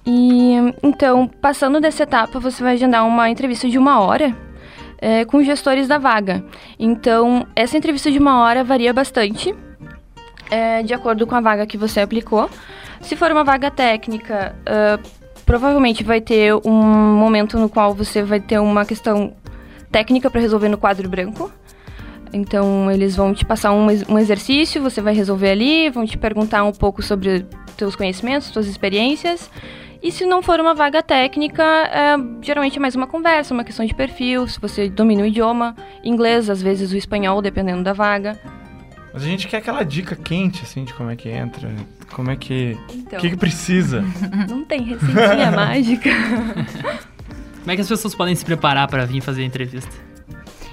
E 0.06 0.54
então, 0.82 1.28
passando 1.28 1.80
dessa 1.80 2.04
etapa, 2.04 2.39
você 2.39 2.63
vai 2.63 2.74
agendar 2.74 3.06
uma 3.06 3.30
entrevista 3.30 3.70
de 3.70 3.78
uma 3.78 4.00
hora 4.00 4.36
é, 4.98 5.26
com 5.26 5.44
gestores 5.44 5.88
da 5.88 5.98
vaga. 5.98 6.44
Então, 6.80 7.46
essa 7.56 7.78
entrevista 7.78 8.12
de 8.12 8.17
uma 8.17 8.41
hora 8.41 8.63
varia 8.63 8.91
bastante 8.94 9.54
é, 10.50 10.84
de 10.84 10.94
acordo 10.94 11.26
com 11.26 11.36
a 11.36 11.41
vaga 11.41 11.65
que 11.65 11.78
você 11.78 12.02
aplicou. 12.02 12.50
Se 13.00 13.15
for 13.15 13.32
uma 13.32 13.44
vaga 13.44 13.72
técnica, 13.72 14.56
ah, 14.65 15.00
provavelmente 15.52 16.02
vai 16.02 16.22
ter 16.22 16.56
um 16.66 16.72
momento 16.72 17.60
no 17.60 17.68
qual 17.68 17.94
você 17.94 18.24
vai 18.24 18.40
ter 18.40 18.58
uma 18.58 18.86
questão 18.86 19.34
técnica 19.92 20.32
para 20.32 20.40
resolver 20.40 20.70
no 20.70 20.78
quadro 20.78 21.10
branco. 21.10 21.52
Então, 22.32 22.90
eles 22.90 23.18
vão 23.18 23.34
te 23.34 23.44
passar 23.44 23.74
um, 23.74 23.86
um 24.08 24.18
exercício, 24.18 24.82
você 24.82 25.02
vai 25.02 25.14
resolver 25.14 25.50
ali, 25.50 25.90
vão 25.90 26.06
te 26.06 26.18
perguntar 26.18 26.64
um 26.64 26.72
pouco 26.72 27.04
sobre 27.04 27.46
teus 27.76 27.98
conhecimentos, 27.98 28.48
suas 28.48 28.66
experiências. 28.66 29.52
E 30.02 30.10
se 30.10 30.26
não 30.26 30.42
for 30.42 30.58
uma 30.58 30.74
vaga 30.74 31.04
técnica, 31.04 31.62
é, 31.62 32.16
geralmente 32.42 32.78
é 32.78 32.80
mais 32.80 32.96
uma 32.96 33.06
conversa, 33.06 33.54
uma 33.54 33.66
questão 33.66 33.86
de 33.86 33.94
perfil, 33.94 34.48
se 34.48 34.58
você 34.58 34.88
domina 34.88 35.24
o 35.24 35.26
idioma, 35.26 35.76
inglês, 36.02 36.50
às 36.50 36.62
vezes 36.62 36.94
o 36.94 36.96
espanhol, 36.96 37.42
dependendo 37.42 37.84
da 37.84 37.92
vaga. 37.92 38.40
Mas 39.13 39.24
a 39.24 39.26
gente 39.26 39.47
quer 39.47 39.58
aquela 39.58 39.84
dica 39.84 40.15
quente, 40.15 40.62
assim, 40.63 40.86
de 40.86 40.93
como 40.93 41.10
é 41.10 41.15
que 41.15 41.30
entra, 41.30 41.69
como 42.13 42.32
é 42.32 42.36
que... 42.36 42.78
Então, 42.93 43.19
O 43.19 43.21
que, 43.21 43.30
que 43.32 43.38
precisa? 43.38 44.02
não 44.50 44.63
tem 44.63 44.84
receitinha 44.84 45.52
mágica. 45.56 46.10
Como 47.60 47.71
é 47.71 47.76
que 47.76 47.82
as 47.82 47.88
pessoas 47.89 48.15
podem 48.15 48.34
se 48.36 48.45
preparar 48.45 48.88
para 48.88 49.06
vir 49.06 49.21
fazer 49.21 49.41
a 49.41 49.45
entrevista? 49.45 49.91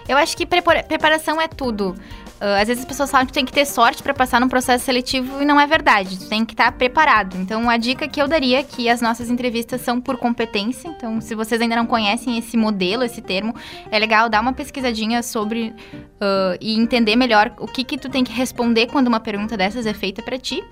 Eu 0.09 0.17
acho 0.17 0.37
que 0.37 0.47
prepara- 0.47 0.83
preparação 0.85 1.41
é 1.41 1.49
tudo. 1.49 1.95
Ah, 2.41 2.61
às 2.61 2.69
vezes 2.69 2.83
as 2.83 2.89
pessoas 2.89 3.11
falam 3.11 3.27
que 3.27 3.33
tu 3.33 3.35
tem 3.35 3.45
que 3.45 3.53
ter 3.53 3.67
sorte 3.67 4.03
para 4.03 4.15
passar 4.15 4.41
num 4.41 4.49
processo 4.49 4.85
seletivo 4.85 5.43
e 5.43 5.45
não 5.45 5.61
é 5.61 5.67
verdade. 5.67 6.19
Tu 6.19 6.29
tem 6.29 6.45
que 6.45 6.53
estar 6.53 6.71
preparado. 6.73 7.37
Então, 7.37 7.69
a 7.69 7.77
dica 7.77 8.07
que 8.09 8.21
eu 8.21 8.29
daria 8.29 8.61
é 8.61 8.63
que 8.63 8.89
as 8.89 9.01
nossas 9.01 9.31
entrevistas 9.31 9.81
são 9.81 10.01
por 10.01 10.17
competência. 10.17 10.89
Então, 10.89 11.21
se 11.21 11.35
vocês 11.35 11.61
ainda 11.61 11.77
não 11.77 11.87
conhecem 11.87 12.39
esse 12.39 12.57
modelo, 12.57 13.03
esse 13.03 13.21
termo, 13.21 13.55
é 13.91 13.99
legal 13.99 14.29
dar 14.29 14.41
uma 14.41 14.53
pesquisadinha 14.53 15.23
sobre 15.23 15.75
ah, 16.21 16.57
e 16.61 16.79
entender 16.79 17.17
melhor 17.17 17.53
o 17.59 17.67
que 17.67 17.85
que 17.85 17.99
tu 17.99 18.09
tem 18.09 18.25
que 18.25 18.33
responder 18.33 18.87
quando 18.87 19.09
uma 19.09 19.21
pergunta 19.21 19.57
dessas 19.57 19.87
é 19.87 19.95
feita 19.95 20.23
para 20.23 20.39
ti. 20.39 20.63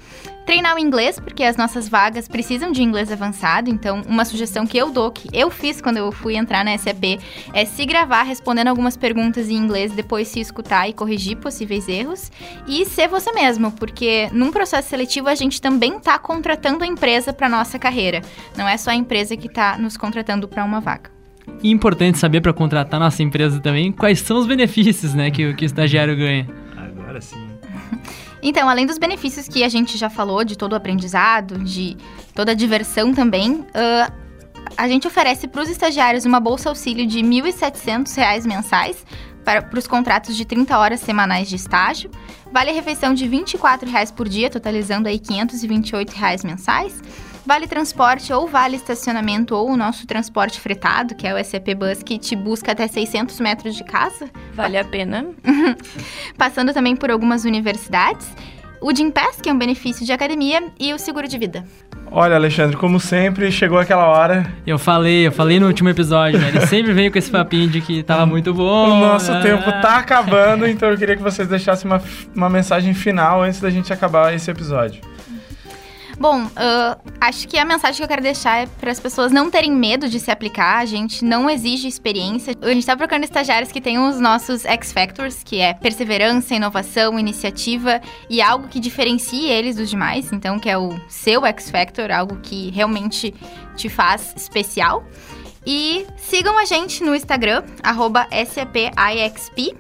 Treinar 0.46 0.76
o 0.76 0.78
inglês, 0.78 1.18
porque 1.18 1.42
as 1.42 1.56
nossas 1.56 1.88
vagas 1.88 2.28
precisam 2.28 2.70
de 2.70 2.80
inglês 2.80 3.10
avançado. 3.10 3.68
Então, 3.68 4.02
uma 4.06 4.24
sugestão 4.24 4.64
que 4.64 4.78
eu 4.78 4.92
dou, 4.92 5.10
que 5.10 5.28
eu 5.32 5.50
fiz 5.50 5.80
quando 5.80 5.96
eu 5.96 6.12
fui 6.12 6.36
entrar 6.36 6.64
na 6.64 6.78
SAP, 6.78 7.18
é 7.52 7.64
se 7.64 7.84
gravar 7.84 8.22
respondendo 8.22 8.68
algumas 8.68 8.96
perguntas 8.96 9.50
em 9.50 9.56
inglês, 9.56 9.90
depois 9.90 10.28
se 10.28 10.38
escutar 10.38 10.88
e 10.88 10.92
corrigir 10.92 11.36
possíveis 11.38 11.88
erros. 11.88 12.30
E 12.68 12.84
ser 12.86 13.08
você 13.08 13.32
mesmo, 13.32 13.72
porque 13.72 14.28
num 14.32 14.52
processo 14.52 14.88
seletivo 14.88 15.28
a 15.28 15.34
gente 15.34 15.60
também 15.60 15.96
está 15.96 16.16
contratando 16.16 16.84
a 16.84 16.86
empresa 16.86 17.32
para 17.32 17.48
nossa 17.48 17.76
carreira. 17.76 18.22
Não 18.56 18.68
é 18.68 18.76
só 18.76 18.92
a 18.92 18.94
empresa 18.94 19.36
que 19.36 19.48
está 19.48 19.76
nos 19.76 19.96
contratando 19.96 20.46
para 20.46 20.64
uma 20.64 20.80
vaga. 20.80 21.10
E 21.60 21.72
importante 21.72 22.18
saber 22.18 22.40
para 22.40 22.52
contratar 22.52 23.00
nossa 23.00 23.20
empresa 23.20 23.58
também 23.58 23.90
quais 23.90 24.20
são 24.20 24.38
os 24.38 24.46
benefícios 24.46 25.12
né, 25.12 25.28
que, 25.28 25.54
que 25.54 25.64
o 25.64 25.66
estagiário 25.66 26.16
ganha. 26.16 26.46
Agora 26.76 27.20
sim. 27.20 27.48
Então, 28.48 28.68
além 28.68 28.86
dos 28.86 28.96
benefícios 28.96 29.48
que 29.48 29.64
a 29.64 29.68
gente 29.68 29.98
já 29.98 30.08
falou, 30.08 30.44
de 30.44 30.56
todo 30.56 30.74
o 30.74 30.76
aprendizado, 30.76 31.58
de 31.64 31.96
toda 32.32 32.52
a 32.52 32.54
diversão 32.54 33.12
também, 33.12 33.66
ah, 33.74 34.12
a 34.76 34.86
gente 34.86 35.04
oferece 35.04 35.48
para 35.48 35.62
os 35.62 35.68
estagiários 35.68 36.24
uma 36.24 36.38
bolsa 36.38 36.68
auxílio 36.68 37.04
de 37.08 37.18
1.700 37.18 38.16
reais 38.16 38.46
mensais 38.46 39.04
para, 39.44 39.68
os 39.76 39.88
contratos 39.88 40.36
de 40.36 40.44
30 40.44 40.78
horas 40.78 41.00
semanais 41.00 41.48
de 41.48 41.56
estágio, 41.56 42.08
vale 42.52 42.70
a 42.70 42.72
refeição 42.72 43.12
de 43.12 43.26
24 43.26 43.90
reais 43.90 44.12
por 44.12 44.28
dia, 44.28 44.48
totalizando 44.48 45.08
aí 45.08 45.18
528 45.18 46.12
reais 46.12 46.44
mensais, 46.44 47.02
vale 47.46 47.66
transporte 47.66 48.32
ou 48.32 48.46
vale 48.48 48.76
estacionamento 48.76 49.54
ou 49.54 49.70
o 49.70 49.76
nosso 49.76 50.06
transporte 50.06 50.60
fretado, 50.60 51.14
que 51.14 51.26
é 51.26 51.34
o 51.34 51.44
SAP 51.44 51.74
Bus, 51.76 52.02
que 52.02 52.18
te 52.18 52.34
busca 52.34 52.72
até 52.72 52.88
600 52.88 53.38
metros 53.40 53.76
de 53.76 53.84
casa, 53.84 54.28
Vale 54.52 54.76
a 54.76 54.84
pena. 54.84 55.26
passando 56.36 56.72
também 56.72 56.96
por 56.96 57.10
algumas 57.10 57.44
universidades, 57.44 58.26
o 58.80 58.94
Gympass, 58.94 59.40
que 59.40 59.48
é 59.48 59.52
um 59.52 59.58
benefício 59.58 60.04
de 60.04 60.12
academia, 60.12 60.62
e 60.78 60.92
o 60.92 60.98
seguro 60.98 61.28
de 61.28 61.38
vida. 61.38 61.64
Olha, 62.10 62.36
Alexandre, 62.36 62.76
como 62.76 63.00
sempre, 63.00 63.50
chegou 63.50 63.78
aquela 63.78 64.06
hora. 64.06 64.50
Eu 64.66 64.78
falei, 64.78 65.26
eu 65.26 65.32
falei 65.32 65.58
no 65.58 65.66
último 65.66 65.88
episódio, 65.88 66.38
né? 66.38 66.48
Ele 66.48 66.60
sempre 66.66 66.92
veio 66.92 67.10
com 67.10 67.18
esse 67.18 67.30
papinho 67.30 67.68
de 67.68 67.80
que 67.80 68.02
tava 68.02 68.24
muito 68.26 68.54
bom. 68.54 68.90
o 68.90 69.00
nosso 69.00 69.32
ah, 69.32 69.40
tempo 69.40 69.64
tá 69.64 69.96
acabando, 69.98 70.66
então 70.66 70.90
eu 70.90 70.96
queria 70.96 71.16
que 71.16 71.22
vocês 71.22 71.48
deixassem 71.48 71.90
uma, 71.90 72.02
uma 72.34 72.48
mensagem 72.48 72.94
final 72.94 73.42
antes 73.42 73.60
da 73.60 73.70
gente 73.70 73.92
acabar 73.92 74.34
esse 74.34 74.50
episódio. 74.50 75.00
Bom, 76.18 76.50
ah, 76.56 76.98
acho 77.20 77.46
que 77.46 77.58
a 77.58 77.64
mensagem 77.64 77.98
que 77.98 78.02
eu 78.02 78.08
quero 78.08 78.22
deixar 78.22 78.62
é 78.62 78.66
para 78.66 78.90
as 78.90 78.98
pessoas 78.98 79.30
não 79.30 79.50
terem 79.50 79.70
medo 79.70 80.08
de 80.08 80.18
se 80.18 80.30
aplicar. 80.30 80.78
A 80.78 80.84
gente 80.86 81.24
não 81.24 81.48
exige 81.48 81.86
experiência. 81.86 82.54
A 82.62 82.68
gente 82.68 82.78
está 82.78 82.96
procurando 82.96 83.24
estagiários 83.24 83.70
que 83.70 83.80
tenham 83.80 84.08
os 84.08 84.18
nossos 84.18 84.64
X 84.64 84.92
Factors, 84.92 85.42
que 85.44 85.60
é 85.60 85.74
perseverança, 85.74 86.54
inovação, 86.54 87.18
iniciativa 87.18 88.00
e 88.30 88.40
algo 88.40 88.68
que 88.68 88.80
diferencie 88.80 89.48
eles 89.48 89.76
dos 89.76 89.90
demais. 89.90 90.32
Então, 90.32 90.58
que 90.58 90.70
é 90.70 90.78
o 90.78 90.94
seu 91.08 91.44
X 91.44 91.70
Factor, 91.70 92.10
algo 92.10 92.36
que 92.36 92.70
realmente 92.70 93.34
te 93.76 93.88
faz 93.88 94.32
especial. 94.34 95.04
E 95.66 96.06
sigam 96.16 96.56
a 96.58 96.64
gente 96.64 97.02
no 97.02 97.14
Instagram, 97.14 97.62
SAPIXP. 97.84 99.76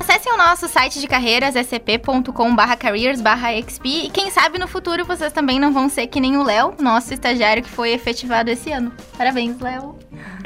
Acessem 0.00 0.32
o 0.32 0.36
nosso 0.38 0.66
site 0.66 0.98
de 0.98 1.06
carreiras, 1.06 1.54
scp.com.br 1.54 2.76
careers.xp 2.78 3.86
e 3.86 4.10
quem 4.10 4.30
sabe 4.30 4.58
no 4.58 4.66
futuro 4.66 5.04
vocês 5.04 5.30
também 5.30 5.60
não 5.60 5.74
vão 5.74 5.90
ser 5.90 6.06
que 6.06 6.18
nem 6.18 6.38
o 6.38 6.42
Léo, 6.42 6.74
nosso 6.80 7.12
estagiário 7.12 7.62
que 7.62 7.68
foi 7.68 7.92
efetivado 7.92 8.50
esse 8.50 8.72
ano. 8.72 8.90
Parabéns, 9.18 9.60
Léo. 9.60 9.98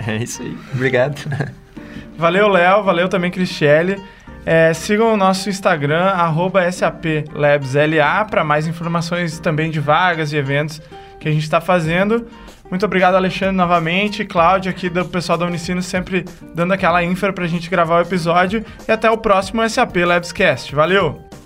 É 0.07 0.17
isso 0.17 0.43
aí. 0.43 0.59
Obrigado. 0.75 1.23
Valeu, 2.19 2.49
Léo. 2.49 2.83
Valeu 2.83 3.09
também, 3.09 3.31
Cristiele. 3.31 4.03
É, 4.45 4.75
sigam 4.75 5.15
o 5.15 5.17
nosso 5.17 5.49
Instagram, 5.49 6.05
arroba 6.05 6.71
SAPLabsLA, 6.71 8.25
para 8.29 8.43
mais 8.43 8.67
informações 8.67 9.39
também 9.39 9.71
de 9.71 9.79
vagas 9.79 10.33
e 10.33 10.37
eventos 10.37 10.83
que 11.21 11.29
a 11.29 11.33
gente 11.33 11.45
está 11.45 11.61
fazendo. 11.61 12.27
Muito 12.71 12.87
obrigado, 12.87 13.15
Alexandre, 13.15 13.55
novamente. 13.55 14.25
Cláudio, 14.25 14.71
aqui 14.71 14.89
do 14.89 15.05
pessoal 15.05 15.39
da 15.39 15.47
Unicino, 15.47 15.83
sempre 15.83 16.25
dando 16.55 16.73
aquela 16.73 17.05
infra 17.05 17.33
para 17.33 17.45
a 17.45 17.49
gente 17.49 17.71
gravar 17.71 17.99
o 17.99 18.03
episódio. 18.03 18.65
E 18.89 18.91
até 18.91 19.11
o 19.11 19.19
próximo 19.19 19.69
SAP 19.69 19.97
Labscast. 19.97 20.75
Valeu! 20.75 21.44